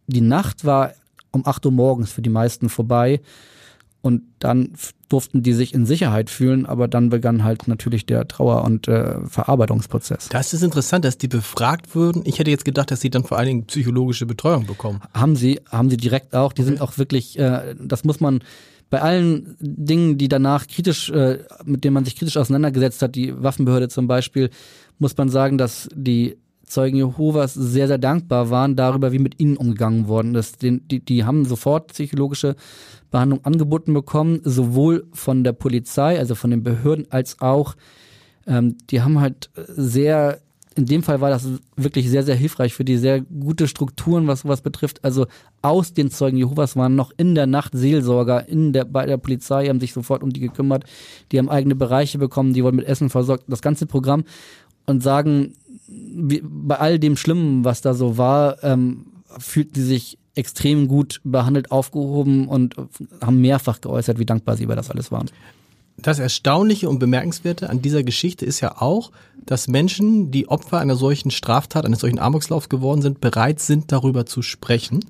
die 0.07 0.21
Nacht 0.21 0.63
war 0.63 0.91
um 1.31 1.45
8 1.45 1.65
Uhr 1.65 1.71
morgens 1.71 2.11
für 2.11 2.21
die 2.21 2.29
meisten 2.29 2.69
vorbei. 2.69 3.21
Und 4.01 4.23
dann 4.39 4.73
durften 5.09 5.43
die 5.43 5.53
sich 5.53 5.73
in 5.73 5.85
Sicherheit 5.85 6.29
fühlen, 6.29 6.65
aber 6.65 6.87
dann 6.87 7.09
begann 7.09 7.43
halt 7.43 7.67
natürlich 7.67 8.05
der 8.05 8.27
Trauer- 8.27 8.63
und 8.63 8.87
äh, 8.87 9.19
Verarbeitungsprozess. 9.27 10.29
Das 10.29 10.53
ist 10.53 10.63
interessant, 10.63 11.05
dass 11.05 11.17
die 11.17 11.27
befragt 11.27 11.93
würden. 11.93 12.23
Ich 12.25 12.39
hätte 12.39 12.49
jetzt 12.49 12.65
gedacht, 12.65 12.89
dass 12.89 13.01
sie 13.01 13.09
dann 13.09 13.23
vor 13.23 13.37
allen 13.37 13.47
Dingen 13.47 13.65
psychologische 13.65 14.25
Betreuung 14.25 14.65
bekommen. 14.65 15.01
Haben 15.13 15.35
sie, 15.35 15.59
haben 15.69 15.89
sie 15.89 15.97
direkt 15.97 16.33
auch. 16.33 16.53
Die 16.53 16.61
okay. 16.61 16.69
sind 16.71 16.81
auch 16.81 16.97
wirklich, 16.97 17.37
äh, 17.37 17.75
das 17.79 18.03
muss 18.03 18.19
man 18.19 18.39
bei 18.89 19.01
allen 19.01 19.55
Dingen, 19.59 20.17
die 20.17 20.27
danach 20.27 20.67
kritisch, 20.67 21.09
äh, 21.09 21.39
mit 21.63 21.83
denen 21.83 21.93
man 21.93 22.05
sich 22.05 22.15
kritisch 22.15 22.37
auseinandergesetzt 22.37 23.01
hat, 23.01 23.15
die 23.15 23.41
Waffenbehörde 23.41 23.87
zum 23.87 24.07
Beispiel, 24.07 24.49
muss 24.99 25.15
man 25.17 25.29
sagen, 25.29 25.57
dass 25.57 25.87
die 25.95 26.37
Zeugen 26.65 26.97
Jehovas 26.97 27.53
sehr, 27.53 27.87
sehr 27.87 27.97
dankbar 27.97 28.49
waren 28.49 28.75
darüber, 28.75 29.11
wie 29.11 29.19
mit 29.19 29.39
ihnen 29.39 29.57
umgegangen 29.57 30.07
worden 30.07 30.35
ist. 30.35 30.61
Die, 30.61 30.79
die, 30.79 30.99
die 31.03 31.25
haben 31.25 31.45
sofort 31.45 31.87
psychologische 31.87 32.55
Behandlung 33.11 33.45
angeboten 33.45 33.93
bekommen, 33.93 34.39
sowohl 34.43 35.05
von 35.13 35.43
der 35.43 35.53
Polizei, 35.53 36.17
also 36.17 36.33
von 36.33 36.49
den 36.49 36.63
Behörden, 36.63 37.05
als 37.09 37.39
auch, 37.41 37.75
ähm, 38.47 38.77
die 38.89 39.01
haben 39.01 39.19
halt 39.19 39.49
sehr, 39.55 40.39
in 40.75 40.85
dem 40.85 41.03
Fall 41.03 41.19
war 41.19 41.29
das 41.29 41.45
wirklich 41.75 42.09
sehr, 42.09 42.23
sehr 42.23 42.35
hilfreich 42.35 42.73
für 42.73 42.85
die 42.85 42.97
sehr 42.97 43.19
gute 43.21 43.67
Strukturen, 43.67 44.27
was 44.27 44.41
sowas 44.41 44.61
betrifft. 44.61 45.03
Also 45.03 45.27
aus 45.61 45.93
den 45.93 46.09
Zeugen 46.09 46.37
Jehovas 46.37 46.77
waren 46.77 46.95
noch 46.95 47.11
in 47.17 47.35
der 47.35 47.47
Nacht 47.47 47.73
Seelsorger 47.75 48.47
in 48.47 48.71
der, 48.71 48.85
bei 48.85 49.05
der 49.05 49.17
Polizei, 49.17 49.67
haben 49.67 49.81
sich 49.81 49.91
sofort 49.91 50.23
um 50.23 50.31
die 50.31 50.39
gekümmert, 50.39 50.85
die 51.31 51.37
haben 51.37 51.49
eigene 51.49 51.75
Bereiche 51.75 52.17
bekommen, 52.17 52.53
die 52.53 52.63
wurden 52.63 52.77
mit 52.77 52.85
Essen 52.85 53.09
versorgt, 53.09 53.43
das 53.47 53.61
ganze 53.61 53.85
Programm 53.85 54.23
und 54.85 55.03
sagen, 55.03 55.53
wie, 55.87 56.41
bei 56.43 56.77
all 56.79 56.97
dem 56.97 57.17
Schlimmen, 57.17 57.65
was 57.65 57.81
da 57.81 57.93
so 57.93 58.17
war, 58.17 58.63
ähm, 58.63 59.07
fühlten 59.37 59.75
sie 59.75 59.85
sich 59.85 60.17
extrem 60.35 60.87
gut 60.87 61.21
behandelt, 61.23 61.71
aufgehoben 61.71 62.47
und 62.47 62.75
haben 63.21 63.41
mehrfach 63.41 63.81
geäußert, 63.81 64.19
wie 64.19 64.25
dankbar 64.25 64.55
sie 64.57 64.63
über 64.63 64.75
das 64.75 64.89
alles 64.89 65.11
waren. 65.11 65.29
Das 65.97 66.19
Erstaunliche 66.19 66.89
und 66.89 66.99
Bemerkenswerte 66.99 67.69
an 67.69 67.81
dieser 67.81 68.03
Geschichte 68.03 68.45
ist 68.45 68.61
ja 68.61 68.81
auch, 68.81 69.11
dass 69.45 69.67
Menschen, 69.67 70.31
die 70.31 70.47
Opfer 70.47 70.79
einer 70.79 70.95
solchen 70.95 71.31
Straftat, 71.31 71.85
eines 71.85 71.99
solchen 71.99 72.19
Amokslaufs 72.19 72.69
geworden 72.69 73.01
sind, 73.01 73.21
bereit 73.21 73.59
sind, 73.59 73.91
darüber 73.91 74.25
zu 74.25 74.41
sprechen. 74.41 75.05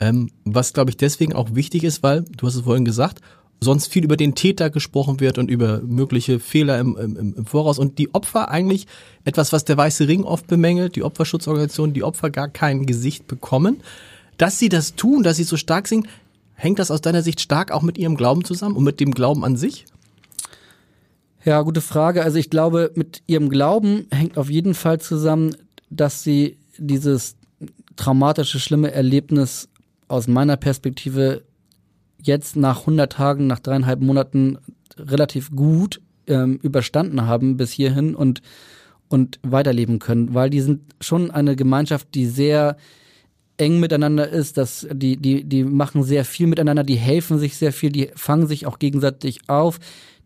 Ähm, 0.00 0.30
was, 0.44 0.72
glaube 0.72 0.90
ich, 0.90 0.96
deswegen 0.96 1.34
auch 1.34 1.54
wichtig 1.54 1.84
ist, 1.84 2.02
weil, 2.02 2.24
du 2.36 2.46
hast 2.46 2.56
es 2.56 2.62
vorhin 2.62 2.84
gesagt, 2.84 3.20
sonst 3.60 3.88
viel 3.88 4.04
über 4.04 4.16
den 4.16 4.34
Täter 4.34 4.70
gesprochen 4.70 5.20
wird 5.20 5.38
und 5.38 5.50
über 5.50 5.80
mögliche 5.80 6.38
Fehler 6.38 6.78
im, 6.78 6.96
im, 6.96 7.34
im 7.34 7.46
Voraus 7.46 7.78
und 7.78 7.98
die 7.98 8.14
Opfer 8.14 8.50
eigentlich 8.50 8.86
etwas, 9.24 9.52
was 9.52 9.64
der 9.64 9.76
Weiße 9.76 10.06
Ring 10.06 10.24
oft 10.24 10.46
bemängelt, 10.46 10.94
die 10.94 11.02
Opferschutzorganisationen, 11.02 11.94
die 11.94 12.04
Opfer 12.04 12.30
gar 12.30 12.48
kein 12.48 12.86
Gesicht 12.86 13.26
bekommen. 13.26 13.80
Dass 14.38 14.58
sie 14.58 14.68
das 14.68 14.94
tun, 14.94 15.22
dass 15.22 15.36
sie 15.36 15.44
so 15.44 15.56
stark 15.56 15.88
sind, 15.88 16.06
hängt 16.54 16.78
das 16.78 16.90
aus 16.90 17.00
deiner 17.00 17.22
Sicht 17.22 17.40
stark 17.40 17.70
auch 17.70 17.82
mit 17.82 17.98
ihrem 17.98 18.16
Glauben 18.16 18.44
zusammen 18.44 18.76
und 18.76 18.84
mit 18.84 19.00
dem 19.00 19.12
Glauben 19.12 19.44
an 19.44 19.56
sich? 19.56 19.84
Ja, 21.44 21.62
gute 21.62 21.80
Frage. 21.80 22.22
Also 22.22 22.38
ich 22.38 22.50
glaube, 22.50 22.92
mit 22.94 23.22
ihrem 23.26 23.48
Glauben 23.48 24.06
hängt 24.10 24.38
auf 24.38 24.50
jeden 24.50 24.74
Fall 24.74 25.00
zusammen, 25.00 25.56
dass 25.90 26.22
sie 26.22 26.58
dieses 26.78 27.36
traumatische, 27.96 28.60
schlimme 28.60 28.92
Erlebnis 28.92 29.68
aus 30.08 30.28
meiner 30.28 30.56
Perspektive 30.56 31.42
jetzt 32.22 32.56
nach 32.56 32.80
100 32.80 33.12
Tagen, 33.12 33.46
nach 33.46 33.58
dreieinhalb 33.58 34.00
Monaten 34.00 34.58
relativ 34.96 35.50
gut 35.54 36.00
ähm, 36.26 36.58
überstanden 36.62 37.22
haben 37.22 37.56
bis 37.56 37.72
hierhin 37.72 38.14
und, 38.14 38.42
und 39.08 39.38
weiterleben 39.42 39.98
können, 39.98 40.34
weil 40.34 40.50
die 40.50 40.60
sind 40.60 40.82
schon 41.00 41.30
eine 41.30 41.56
Gemeinschaft, 41.56 42.08
die 42.14 42.26
sehr 42.26 42.76
eng 43.58 43.80
miteinander 43.80 44.28
ist, 44.28 44.56
dass 44.56 44.86
die, 44.90 45.16
die, 45.16 45.44
die 45.44 45.64
machen 45.64 46.02
sehr 46.02 46.24
viel 46.24 46.46
miteinander, 46.46 46.84
die 46.84 46.96
helfen 46.96 47.38
sich 47.38 47.56
sehr 47.56 47.72
viel, 47.72 47.90
die 47.90 48.10
fangen 48.14 48.46
sich 48.46 48.66
auch 48.66 48.78
gegenseitig 48.78 49.40
auf, 49.48 49.78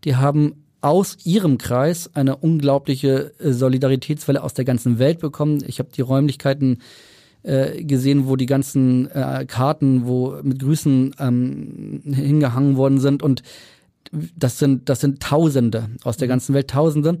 die 0.03 0.15
haben 0.15 0.63
aus 0.81 1.17
ihrem 1.23 1.57
Kreis 1.57 2.09
eine 2.13 2.35
unglaubliche 2.35 3.33
äh, 3.39 3.51
Solidaritätswelle 3.51 4.43
aus 4.43 4.53
der 4.53 4.65
ganzen 4.65 4.99
Welt 4.99 5.19
bekommen. 5.19 5.63
Ich 5.65 5.79
habe 5.79 5.89
die 5.95 6.01
Räumlichkeiten 6.01 6.79
äh, 7.43 7.83
gesehen, 7.83 8.27
wo 8.27 8.35
die 8.35 8.45
ganzen 8.45 9.09
äh, 9.11 9.45
Karten, 9.47 10.05
wo 10.05 10.37
mit 10.43 10.59
Grüßen 10.59 11.15
ähm, 11.19 12.01
hingehangen 12.05 12.75
worden 12.75 12.99
sind 12.99 13.23
und 13.23 13.43
das 14.35 14.59
sind 14.59 14.89
das 14.89 14.99
sind 14.99 15.21
Tausende 15.21 15.89
aus 16.03 16.17
der 16.17 16.27
mhm. 16.27 16.31
ganzen 16.31 16.53
Welt, 16.53 16.69
Tausende. 16.69 17.17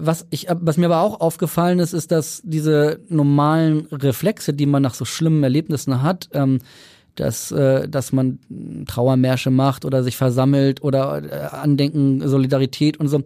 Was 0.00 0.26
ich, 0.30 0.46
was 0.50 0.76
mir 0.76 0.86
aber 0.86 1.00
auch 1.00 1.20
aufgefallen 1.20 1.78
ist, 1.78 1.92
ist, 1.92 2.10
dass 2.12 2.40
diese 2.44 3.00
normalen 3.08 3.86
Reflexe, 3.92 4.52
die 4.52 4.66
man 4.66 4.82
nach 4.82 4.94
so 4.94 5.04
schlimmen 5.04 5.42
Erlebnissen 5.42 6.02
hat, 6.02 6.28
ähm, 6.32 6.58
dass, 7.14 7.52
äh, 7.52 7.88
dass 7.88 8.12
man 8.12 8.38
Trauermärsche 8.86 9.50
macht 9.50 9.84
oder 9.84 10.02
sich 10.02 10.16
versammelt 10.16 10.82
oder 10.82 11.22
äh, 11.22 11.54
Andenken, 11.54 12.26
Solidarität 12.26 12.98
und 12.98 13.08
so. 13.08 13.22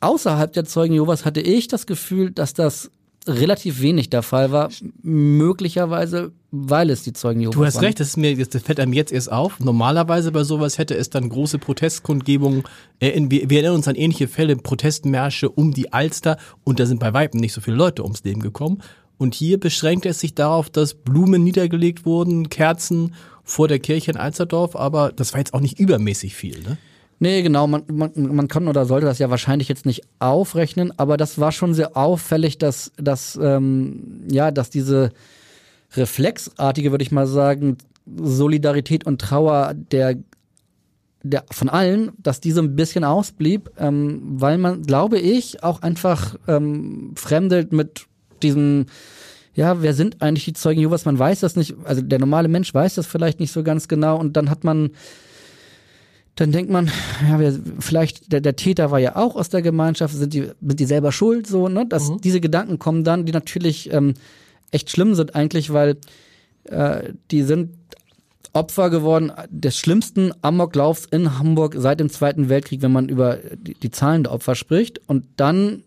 Außerhalb 0.00 0.52
der 0.52 0.64
Zeugen 0.64 0.94
Jehovas 0.94 1.24
hatte 1.24 1.40
ich 1.40 1.68
das 1.68 1.86
Gefühl, 1.86 2.30
dass 2.30 2.54
das 2.54 2.90
relativ 3.28 3.80
wenig 3.80 4.10
der 4.10 4.22
Fall 4.22 4.50
war, 4.50 4.70
möglicherweise, 5.02 6.32
weil 6.50 6.90
es 6.90 7.02
die 7.02 7.12
Zeugen 7.12 7.40
Jehovas 7.40 7.54
Du 7.56 7.64
hast 7.64 7.74
waren. 7.76 7.84
recht, 7.84 8.00
das, 8.00 8.08
ist 8.08 8.16
mir, 8.16 8.36
das 8.36 8.62
fällt 8.62 8.80
einem 8.80 8.92
jetzt 8.92 9.12
erst 9.12 9.30
auf. 9.30 9.60
Normalerweise 9.60 10.32
bei 10.32 10.44
sowas 10.44 10.78
hätte 10.78 10.94
es 10.94 11.10
dann 11.10 11.28
große 11.28 11.58
Protestkundgebungen. 11.58 12.64
Äh, 13.00 13.20
wir, 13.28 13.50
wir 13.50 13.58
erinnern 13.58 13.76
uns 13.76 13.88
an 13.88 13.94
ähnliche 13.94 14.28
Fälle, 14.28 14.56
Protestmärsche 14.56 15.48
um 15.48 15.72
die 15.72 15.92
Alster 15.92 16.38
und 16.64 16.80
da 16.80 16.86
sind 16.86 17.00
bei 17.00 17.12
Weitem 17.12 17.40
nicht 17.40 17.52
so 17.52 17.60
viele 17.60 17.76
Leute 17.76 18.02
ums 18.02 18.24
Leben 18.24 18.40
gekommen. 18.40 18.82
Und 19.18 19.34
hier 19.34 19.58
beschränkt 19.58 20.06
es 20.06 20.20
sich 20.20 20.34
darauf, 20.34 20.70
dass 20.70 20.94
Blumen 20.94 21.42
niedergelegt 21.42 22.06
wurden, 22.06 22.48
Kerzen 22.48 23.14
vor 23.42 23.66
der 23.66 23.80
Kirche 23.80 24.12
in 24.12 24.16
Alsterdorf, 24.16 24.76
aber 24.76 25.10
das 25.10 25.32
war 25.32 25.40
jetzt 25.40 25.54
auch 25.54 25.60
nicht 25.60 25.78
übermäßig 25.80 26.34
viel, 26.34 26.60
ne? 26.60 26.76
Nee, 27.20 27.42
genau, 27.42 27.66
man, 27.66 27.82
man, 27.90 28.12
man 28.14 28.48
kann 28.48 28.68
oder 28.68 28.84
sollte 28.84 29.06
das 29.06 29.18
ja 29.18 29.28
wahrscheinlich 29.28 29.68
jetzt 29.68 29.86
nicht 29.86 30.02
aufrechnen, 30.20 30.92
aber 30.96 31.16
das 31.16 31.38
war 31.38 31.50
schon 31.50 31.74
sehr 31.74 31.96
auffällig, 31.96 32.58
dass, 32.58 32.92
dass, 32.96 33.38
ähm, 33.42 34.22
ja, 34.30 34.52
dass 34.52 34.70
diese 34.70 35.10
reflexartige, 35.96 36.92
würde 36.92 37.02
ich 37.02 37.10
mal 37.10 37.26
sagen, 37.26 37.76
Solidarität 38.16 39.04
und 39.04 39.20
Trauer 39.20 39.74
der, 39.74 40.16
der 41.24 41.44
von 41.50 41.68
allen, 41.68 42.12
dass 42.18 42.40
diese 42.40 42.60
ein 42.60 42.76
bisschen 42.76 43.02
ausblieb, 43.02 43.70
ähm, 43.78 44.20
weil 44.22 44.56
man, 44.56 44.82
glaube 44.82 45.18
ich, 45.18 45.64
auch 45.64 45.82
einfach 45.82 46.36
ähm, 46.46 47.12
fremdelt 47.16 47.72
mit 47.72 48.06
diesem 48.42 48.86
ja, 49.54 49.82
wer 49.82 49.92
sind 49.92 50.22
eigentlich 50.22 50.44
die 50.44 50.52
Zeugen 50.52 50.78
Jehovas? 50.78 51.04
Man 51.04 51.18
weiß 51.18 51.40
das 51.40 51.56
nicht, 51.56 51.74
also 51.82 52.00
der 52.00 52.20
normale 52.20 52.46
Mensch 52.46 52.72
weiß 52.72 52.94
das 52.94 53.08
vielleicht 53.08 53.40
nicht 53.40 53.50
so 53.50 53.64
ganz 53.64 53.88
genau 53.88 54.16
und 54.16 54.36
dann 54.36 54.50
hat 54.50 54.62
man 54.62 54.90
dann 56.40 56.52
denkt 56.52 56.70
man, 56.70 56.90
ja, 57.28 57.40
wir, 57.40 57.58
vielleicht 57.80 58.32
der, 58.32 58.40
der 58.40 58.54
Täter 58.54 58.92
war 58.92 59.00
ja 59.00 59.16
auch 59.16 59.34
aus 59.34 59.48
der 59.48 59.60
Gemeinschaft, 59.60 60.14
sind 60.14 60.32
die, 60.32 60.50
sind 60.60 60.80
die 60.80 60.84
selber 60.84 61.10
schuld, 61.10 61.48
so, 61.48 61.68
ne? 61.68 61.84
Dass 61.86 62.10
mhm. 62.10 62.20
diese 62.20 62.40
Gedanken 62.40 62.78
kommen 62.78 63.02
dann, 63.02 63.26
die 63.26 63.32
natürlich 63.32 63.92
ähm, 63.92 64.14
echt 64.70 64.90
schlimm 64.90 65.14
sind 65.16 65.34
eigentlich, 65.34 65.72
weil 65.72 65.96
äh, 66.64 67.12
die 67.32 67.42
sind 67.42 67.70
Opfer 68.52 68.88
geworden 68.90 69.32
des 69.50 69.76
schlimmsten 69.76 70.32
Amoklaufs 70.42 71.06
in 71.06 71.38
Hamburg 71.38 71.74
seit 71.76 72.00
dem 72.00 72.08
Zweiten 72.08 72.48
Weltkrieg, 72.48 72.82
wenn 72.82 72.92
man 72.92 73.08
über 73.08 73.38
die, 73.56 73.74
die 73.74 73.90
Zahlen 73.90 74.22
der 74.22 74.32
Opfer 74.32 74.54
spricht. 74.54 75.00
Und 75.06 75.26
dann 75.36 75.82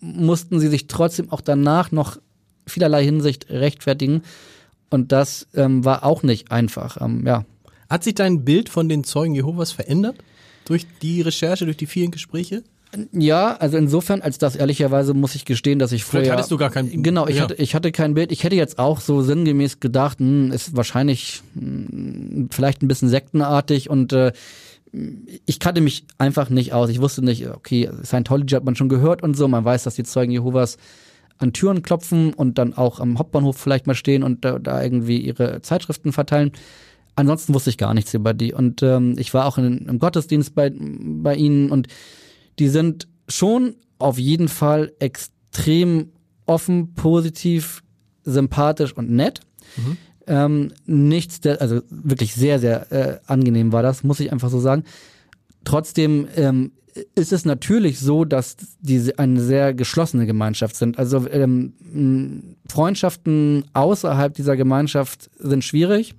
mussten 0.00 0.60
sie 0.60 0.68
sich 0.68 0.86
trotzdem 0.86 1.30
auch 1.30 1.40
danach 1.42 1.92
noch 1.92 2.16
vielerlei 2.66 3.04
Hinsicht 3.04 3.50
rechtfertigen. 3.50 4.22
Und 4.88 5.12
das 5.12 5.46
ähm, 5.54 5.84
war 5.84 6.04
auch 6.04 6.22
nicht 6.22 6.50
einfach. 6.50 7.00
Ähm, 7.00 7.26
ja. 7.26 7.44
Hat 7.90 8.04
sich 8.04 8.14
dein 8.14 8.44
Bild 8.44 8.68
von 8.68 8.88
den 8.88 9.02
Zeugen 9.02 9.34
Jehovas 9.34 9.72
verändert? 9.72 10.16
Durch 10.64 10.86
die 11.02 11.20
Recherche, 11.20 11.64
durch 11.64 11.76
die 11.76 11.86
vielen 11.86 12.12
Gespräche? 12.12 12.62
Ja, 13.12 13.56
also 13.56 13.76
insofern, 13.76 14.20
als 14.20 14.38
das 14.38 14.56
ehrlicherweise 14.56 15.14
muss 15.14 15.34
ich 15.34 15.44
gestehen, 15.44 15.78
dass 15.78 15.92
ich 15.92 16.04
vorher. 16.04 16.22
Vielleicht 16.22 16.32
hattest 16.32 16.50
du 16.50 16.56
gar 16.56 16.70
kein 16.70 17.02
Genau, 17.02 17.26
ich, 17.26 17.36
ja. 17.36 17.42
hatte, 17.42 17.54
ich 17.54 17.74
hatte 17.74 17.92
kein 17.92 18.14
Bild. 18.14 18.32
Ich 18.32 18.44
hätte 18.44 18.56
jetzt 18.56 18.78
auch 18.78 19.00
so 19.00 19.22
sinngemäß 19.22 19.80
gedacht, 19.80 20.18
hm, 20.18 20.52
ist 20.52 20.76
wahrscheinlich 20.76 21.42
hm, 21.54 22.48
vielleicht 22.50 22.82
ein 22.82 22.88
bisschen 22.88 23.08
sektenartig 23.08 23.90
und 23.90 24.12
äh, 24.12 24.32
ich 25.46 25.60
kannte 25.60 25.80
mich 25.80 26.04
einfach 26.18 26.50
nicht 26.50 26.72
aus. 26.72 26.90
Ich 26.90 27.00
wusste 27.00 27.24
nicht, 27.24 27.48
okay, 27.48 27.90
Scientology 28.04 28.54
hat 28.54 28.64
man 28.64 28.74
schon 28.74 28.88
gehört 28.88 29.22
und 29.22 29.36
so. 29.36 29.46
Man 29.46 29.64
weiß, 29.64 29.84
dass 29.84 29.94
die 29.94 30.02
Zeugen 30.02 30.32
Jehovas 30.32 30.76
an 31.38 31.52
Türen 31.52 31.82
klopfen 31.82 32.34
und 32.34 32.58
dann 32.58 32.74
auch 32.74 32.98
am 32.98 33.18
Hauptbahnhof 33.18 33.56
vielleicht 33.56 33.86
mal 33.86 33.94
stehen 33.94 34.24
und 34.24 34.44
da, 34.44 34.58
da 34.58 34.82
irgendwie 34.82 35.18
ihre 35.18 35.62
Zeitschriften 35.62 36.12
verteilen. 36.12 36.52
Ansonsten 37.16 37.54
wusste 37.54 37.70
ich 37.70 37.78
gar 37.78 37.94
nichts 37.94 38.14
über 38.14 38.34
die. 38.34 38.52
Und 38.52 38.82
ähm, 38.82 39.16
ich 39.18 39.34
war 39.34 39.46
auch 39.46 39.58
in, 39.58 39.86
im 39.86 39.98
Gottesdienst 39.98 40.54
bei, 40.54 40.72
bei 40.74 41.34
ihnen 41.34 41.70
und 41.70 41.88
die 42.58 42.68
sind 42.68 43.08
schon 43.28 43.76
auf 43.98 44.18
jeden 44.18 44.48
Fall 44.48 44.92
extrem 44.98 46.12
offen, 46.46 46.94
positiv, 46.94 47.82
sympathisch 48.24 48.92
und 48.92 49.10
nett. 49.10 49.40
Mhm. 49.76 49.96
Ähm, 50.26 50.72
nichts, 50.86 51.40
der, 51.40 51.60
also 51.60 51.80
wirklich 51.90 52.34
sehr, 52.34 52.58
sehr 52.58 52.92
äh, 52.92 53.18
angenehm 53.26 53.72
war 53.72 53.82
das, 53.82 54.04
muss 54.04 54.20
ich 54.20 54.32
einfach 54.32 54.50
so 54.50 54.60
sagen. 54.60 54.84
Trotzdem 55.64 56.28
ähm, 56.36 56.72
ist 57.14 57.32
es 57.32 57.44
natürlich 57.44 57.98
so, 57.98 58.24
dass 58.24 58.56
diese 58.80 59.18
eine 59.18 59.40
sehr 59.40 59.74
geschlossene 59.74 60.26
Gemeinschaft 60.26 60.76
sind. 60.76 60.98
Also 60.98 61.26
ähm, 61.30 62.56
Freundschaften 62.68 63.64
außerhalb 63.72 64.34
dieser 64.34 64.56
Gemeinschaft 64.56 65.30
sind 65.38 65.64
schwierig 65.64 66.14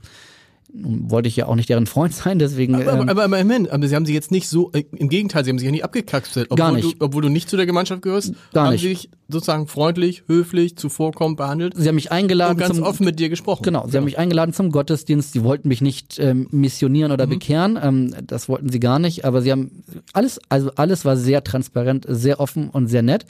wollte 0.73 1.27
ich 1.27 1.35
ja 1.35 1.47
auch 1.47 1.55
nicht 1.55 1.69
deren 1.69 1.85
Freund 1.85 2.13
sein, 2.13 2.39
deswegen. 2.39 2.75
Aber, 2.75 2.93
ähm, 2.93 3.09
aber, 3.09 3.23
aber, 3.25 3.37
aber 3.37 3.87
sie 3.87 3.95
haben 3.95 4.05
sie 4.05 4.13
jetzt 4.13 4.31
nicht 4.31 4.47
so, 4.47 4.71
äh, 4.73 4.83
im 4.95 5.09
Gegenteil, 5.09 5.43
sie 5.43 5.49
haben 5.49 5.59
sich 5.59 5.65
ja 5.65 5.71
nicht 5.71 5.83
abgekapselt. 5.83 6.47
Obwohl 6.49 6.57
gar 6.57 6.71
nicht. 6.71 7.01
Du, 7.01 7.05
obwohl 7.05 7.21
du 7.21 7.29
nicht 7.29 7.49
zu 7.49 7.57
der 7.57 7.65
Gemeinschaft 7.65 8.01
gehörst, 8.01 8.33
gar 8.53 8.65
haben 8.65 8.73
nicht. 8.73 8.81
sie 8.81 8.89
dich 8.89 9.09
sozusagen 9.29 9.67
freundlich, 9.67 10.23
höflich, 10.27 10.75
zuvorkommend 10.77 11.37
behandelt. 11.37 11.73
Sie 11.75 11.87
haben 11.87 11.95
mich 11.95 12.11
eingeladen. 12.11 12.53
Und 12.53 12.59
ganz 12.59 12.75
zum, 12.75 12.83
offen 12.83 13.05
mit 13.05 13.19
dir 13.19 13.29
gesprochen. 13.29 13.63
Genau, 13.63 13.87
sie 13.87 13.97
haben 13.97 14.05
mich 14.05 14.17
eingeladen 14.17 14.53
zum 14.53 14.71
Gottesdienst. 14.71 15.33
Sie 15.33 15.43
wollten 15.43 15.67
mich 15.67 15.81
nicht 15.81 16.19
ähm, 16.19 16.47
missionieren 16.51 17.11
oder 17.11 17.25
mhm. 17.25 17.31
bekehren. 17.31 17.79
Ähm, 17.81 18.15
das 18.25 18.49
wollten 18.49 18.69
sie 18.69 18.79
gar 18.79 18.99
nicht. 18.99 19.25
Aber 19.25 19.41
sie 19.41 19.51
haben 19.51 19.83
alles, 20.13 20.39
also 20.49 20.71
alles 20.75 21.05
war 21.05 21.17
sehr 21.17 21.43
transparent, 21.43 22.05
sehr 22.07 22.39
offen 22.39 22.69
und 22.69 22.87
sehr 22.87 23.01
nett. 23.01 23.25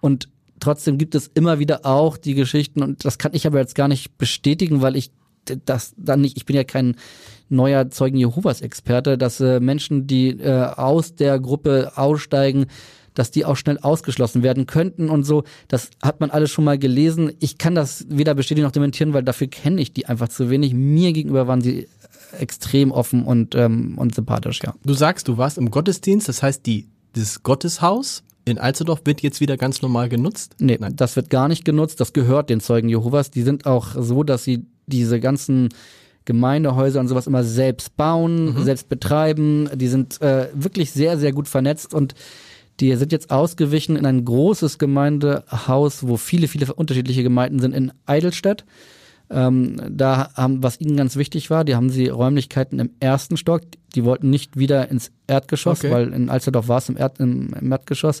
Und 0.00 0.28
trotzdem 0.60 0.98
gibt 0.98 1.14
es 1.14 1.30
immer 1.34 1.58
wieder 1.58 1.84
auch 1.84 2.16
die 2.16 2.34
Geschichten, 2.34 2.82
und 2.82 3.04
das 3.04 3.18
kann 3.18 3.32
ich 3.34 3.46
aber 3.46 3.58
jetzt 3.58 3.74
gar 3.74 3.88
nicht 3.88 4.18
bestätigen, 4.18 4.82
weil 4.82 4.96
ich 4.96 5.10
das 5.64 5.94
dann 5.96 6.20
nicht, 6.20 6.36
ich 6.36 6.46
bin 6.46 6.56
ja 6.56 6.64
kein 6.64 6.96
neuer 7.48 7.90
Zeugen 7.90 8.16
Jehovas 8.16 8.60
Experte, 8.60 9.16
dass 9.18 9.40
äh, 9.40 9.60
Menschen, 9.60 10.06
die 10.06 10.30
äh, 10.30 10.64
aus 10.76 11.14
der 11.14 11.38
Gruppe 11.38 11.92
aussteigen, 11.94 12.66
dass 13.14 13.30
die 13.30 13.44
auch 13.44 13.56
schnell 13.56 13.78
ausgeschlossen 13.78 14.42
werden 14.42 14.66
könnten 14.66 15.08
und 15.08 15.24
so. 15.24 15.44
Das 15.68 15.90
hat 16.02 16.20
man 16.20 16.30
alles 16.30 16.50
schon 16.50 16.64
mal 16.64 16.78
gelesen. 16.78 17.32
Ich 17.40 17.58
kann 17.58 17.74
das 17.74 18.06
weder 18.08 18.34
bestätigen 18.34 18.66
noch 18.66 18.72
dementieren, 18.72 19.14
weil 19.14 19.22
dafür 19.22 19.46
kenne 19.46 19.80
ich 19.80 19.92
die 19.92 20.06
einfach 20.06 20.28
zu 20.28 20.50
wenig. 20.50 20.74
Mir 20.74 21.12
gegenüber 21.12 21.46
waren 21.46 21.62
sie 21.62 21.88
extrem 22.38 22.92
offen 22.92 23.24
und, 23.24 23.54
ähm, 23.54 23.96
und 23.96 24.14
sympathisch, 24.14 24.60
ja. 24.64 24.74
Du 24.84 24.92
sagst, 24.92 25.28
du 25.28 25.38
warst 25.38 25.58
im 25.58 25.70
Gottesdienst, 25.70 26.28
das 26.28 26.42
heißt, 26.42 26.66
die, 26.66 26.88
das 27.14 27.42
Gotteshaus 27.42 28.22
in 28.44 28.58
Alzedorf 28.58 29.00
wird 29.04 29.22
jetzt 29.22 29.40
wieder 29.40 29.56
ganz 29.56 29.82
normal 29.82 30.08
genutzt? 30.08 30.54
Nee, 30.60 30.78
Nein. 30.80 30.94
das 30.94 31.16
wird 31.16 31.30
gar 31.30 31.48
nicht 31.48 31.64
genutzt. 31.64 32.00
Das 32.00 32.12
gehört 32.12 32.48
den 32.48 32.60
Zeugen 32.60 32.88
Jehovas. 32.88 33.30
Die 33.32 33.42
sind 33.42 33.66
auch 33.66 33.88
so, 33.98 34.22
dass 34.22 34.44
sie 34.44 34.66
diese 34.86 35.20
ganzen 35.20 35.68
Gemeindehäuser 36.24 37.00
und 37.00 37.08
sowas 37.08 37.26
immer 37.26 37.44
selbst 37.44 37.96
bauen, 37.96 38.54
mhm. 38.54 38.64
selbst 38.64 38.88
betreiben. 38.88 39.70
Die 39.74 39.88
sind 39.88 40.20
äh, 40.20 40.48
wirklich 40.54 40.92
sehr, 40.92 41.18
sehr 41.18 41.32
gut 41.32 41.48
vernetzt 41.48 41.94
und 41.94 42.14
die 42.80 42.94
sind 42.96 43.12
jetzt 43.12 43.30
ausgewichen 43.30 43.96
in 43.96 44.04
ein 44.04 44.24
großes 44.24 44.78
Gemeindehaus, 44.78 46.06
wo 46.06 46.16
viele, 46.16 46.48
viele 46.48 46.72
unterschiedliche 46.74 47.22
Gemeinden 47.22 47.60
sind 47.60 47.74
in 47.74 47.92
Eidelstedt. 48.04 48.64
Ähm, 49.28 49.80
da 49.88 50.30
haben, 50.34 50.62
was 50.62 50.80
ihnen 50.80 50.96
ganz 50.96 51.16
wichtig 51.16 51.50
war, 51.50 51.64
die 51.64 51.74
haben 51.74 51.90
sie 51.90 52.08
Räumlichkeiten 52.08 52.78
im 52.78 52.90
ersten 53.00 53.36
Stock. 53.36 53.62
Die 53.94 54.04
wollten 54.04 54.30
nicht 54.30 54.56
wieder 54.56 54.88
ins 54.90 55.10
Erdgeschoss, 55.26 55.80
okay. 55.80 55.90
weil 55.90 56.12
in 56.12 56.28
Alsterdorf 56.28 56.68
war 56.68 56.78
es 56.78 56.88
im, 56.88 56.96
Erd, 56.96 57.18
im, 57.18 57.52
im 57.54 57.72
Erdgeschoss. 57.72 58.20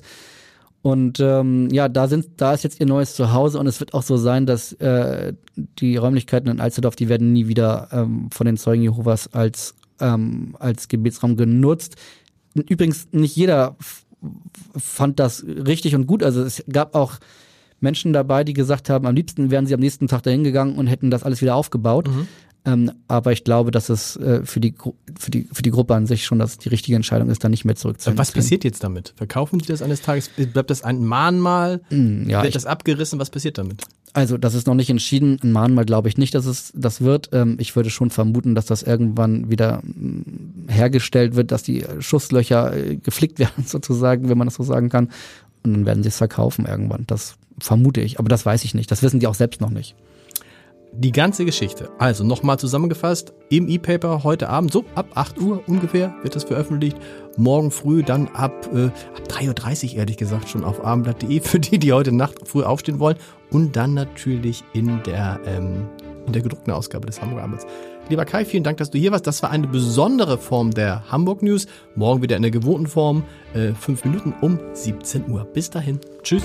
Und 0.82 1.18
ähm, 1.18 1.68
ja, 1.70 1.88
da 1.88 2.06
sind, 2.06 2.28
da 2.36 2.54
ist 2.54 2.62
jetzt 2.62 2.78
ihr 2.78 2.86
neues 2.86 3.14
Zuhause 3.16 3.58
und 3.58 3.66
es 3.66 3.80
wird 3.80 3.92
auch 3.92 4.02
so 4.04 4.16
sein, 4.16 4.46
dass 4.46 4.72
äh, 4.74 5.32
die 5.56 5.96
Räumlichkeiten 5.96 6.48
in 6.48 6.60
Alsterdorf, 6.60 6.94
die 6.94 7.08
werden 7.08 7.32
nie 7.32 7.48
wieder 7.48 7.88
ähm, 7.90 8.28
von 8.30 8.46
den 8.46 8.56
Zeugen 8.56 8.82
Jehovas 8.82 9.32
als 9.32 9.74
ähm, 10.00 10.54
als 10.58 10.88
Gebetsraum 10.88 11.36
genutzt. 11.36 11.96
Übrigens 12.68 13.08
nicht 13.12 13.36
jeder 13.36 13.76
fand 14.76 15.18
das 15.18 15.44
richtig 15.44 15.94
und 15.94 16.06
gut. 16.06 16.22
Also 16.22 16.42
es 16.42 16.64
gab 16.70 16.94
auch 16.94 17.18
Menschen 17.80 18.12
dabei, 18.12 18.44
die 18.44 18.54
gesagt 18.54 18.88
haben, 18.88 19.06
am 19.06 19.14
liebsten 19.14 19.50
wären 19.50 19.66
sie 19.66 19.74
am 19.74 19.80
nächsten 19.80 20.08
Tag 20.08 20.22
dahin 20.22 20.44
gegangen 20.44 20.76
und 20.76 20.86
hätten 20.86 21.10
das 21.10 21.22
alles 21.22 21.42
wieder 21.42 21.54
aufgebaut. 21.54 22.08
Mhm. 22.08 22.28
Ähm, 22.66 22.90
aber 23.06 23.30
ich 23.30 23.44
glaube, 23.44 23.70
dass 23.70 23.88
es 23.88 24.16
äh, 24.16 24.44
für, 24.44 24.58
die, 24.58 24.74
für, 25.16 25.30
die, 25.30 25.48
für 25.52 25.62
die 25.62 25.70
Gruppe 25.70 25.94
an 25.94 26.06
sich 26.06 26.24
schon 26.24 26.40
dass 26.40 26.58
die 26.58 26.68
richtige 26.68 26.96
Entscheidung 26.96 27.30
ist, 27.30 27.44
da 27.44 27.48
nicht 27.48 27.64
mehr 27.64 27.76
zurückzuziehen. 27.76 28.18
Was 28.18 28.32
passiert 28.32 28.64
jetzt 28.64 28.82
damit? 28.82 29.14
Verkaufen 29.16 29.60
Sie 29.60 29.66
das 29.66 29.82
eines 29.82 30.02
Tages? 30.02 30.28
Bleibt 30.28 30.70
das 30.70 30.82
ein 30.82 31.04
Mahnmal? 31.04 31.80
Mm, 31.90 32.28
ja, 32.28 32.38
Wird 32.38 32.48
ich, 32.48 32.54
das 32.54 32.66
abgerissen? 32.66 33.20
Was 33.20 33.30
passiert 33.30 33.58
damit? 33.58 33.82
Also, 34.14 34.36
das 34.36 34.54
ist 34.54 34.66
noch 34.66 34.74
nicht 34.74 34.90
entschieden. 34.90 35.38
Ein 35.44 35.52
Mahnmal 35.52 35.84
glaube 35.84 36.08
ich 36.08 36.18
nicht, 36.18 36.34
dass 36.34 36.46
es 36.46 36.72
das 36.74 37.02
wird. 37.02 37.30
Ähm, 37.32 37.56
ich 37.60 37.76
würde 37.76 37.90
schon 37.90 38.10
vermuten, 38.10 38.56
dass 38.56 38.66
das 38.66 38.82
irgendwann 38.82 39.48
wieder 39.48 39.80
mm, 39.84 40.68
hergestellt 40.68 41.36
wird, 41.36 41.52
dass 41.52 41.62
die 41.62 41.84
Schusslöcher 42.00 42.76
äh, 42.76 42.96
geflickt 42.96 43.38
werden, 43.38 43.64
sozusagen, 43.64 44.28
wenn 44.28 44.38
man 44.38 44.48
das 44.48 44.56
so 44.56 44.64
sagen 44.64 44.88
kann. 44.88 45.10
Und 45.62 45.72
dann 45.72 45.86
werden 45.86 46.02
sie 46.02 46.08
es 46.08 46.16
verkaufen 46.16 46.66
irgendwann. 46.66 47.04
Das 47.06 47.36
vermute 47.60 48.00
ich. 48.00 48.18
Aber 48.18 48.28
das 48.28 48.44
weiß 48.44 48.64
ich 48.64 48.74
nicht. 48.74 48.90
Das 48.90 49.04
wissen 49.04 49.20
die 49.20 49.28
auch 49.28 49.34
selbst 49.36 49.60
noch 49.60 49.70
nicht 49.70 49.94
die 50.98 51.12
ganze 51.12 51.44
Geschichte. 51.44 51.90
Also 51.98 52.24
nochmal 52.24 52.58
zusammengefasst, 52.58 53.32
im 53.50 53.68
E-Paper 53.68 54.24
heute 54.24 54.48
Abend, 54.48 54.72
so 54.72 54.84
ab 54.94 55.06
8 55.14 55.40
Uhr 55.40 55.62
ungefähr 55.66 56.14
wird 56.22 56.34
das 56.34 56.44
veröffentlicht. 56.44 56.96
Morgen 57.36 57.70
früh 57.70 58.02
dann 58.02 58.28
ab, 58.28 58.68
äh, 58.74 58.86
ab 58.86 59.28
3.30 59.28 59.92
Uhr 59.92 59.98
ehrlich 59.98 60.16
gesagt 60.16 60.48
schon 60.48 60.64
auf 60.64 60.84
abendblatt.de 60.84 61.40
für 61.44 61.60
die, 61.60 61.78
die 61.78 61.92
heute 61.92 62.12
Nacht 62.12 62.48
früh 62.48 62.62
aufstehen 62.62 62.98
wollen. 62.98 63.16
Und 63.50 63.76
dann 63.76 63.94
natürlich 63.94 64.64
in 64.72 65.02
der, 65.04 65.40
ähm, 65.46 65.88
in 66.26 66.32
der 66.32 66.42
gedruckten 66.42 66.72
Ausgabe 66.72 67.06
des 67.06 67.20
Hamburger 67.20 67.44
Abends. 67.44 67.66
Lieber 68.08 68.24
Kai, 68.24 68.44
vielen 68.44 68.64
Dank, 68.64 68.78
dass 68.78 68.90
du 68.90 68.98
hier 68.98 69.12
warst. 69.12 69.26
Das 69.26 69.42
war 69.42 69.50
eine 69.50 69.66
besondere 69.66 70.38
Form 70.38 70.70
der 70.70 71.10
Hamburg 71.10 71.42
News. 71.42 71.66
Morgen 71.94 72.22
wieder 72.22 72.36
in 72.36 72.42
der 72.42 72.50
gewohnten 72.50 72.86
Form. 72.86 73.24
Äh, 73.54 73.72
fünf 73.72 74.04
Minuten 74.04 74.32
um 74.40 74.58
17 74.72 75.28
Uhr. 75.30 75.44
Bis 75.44 75.70
dahin. 75.70 76.00
Tschüss. 76.22 76.44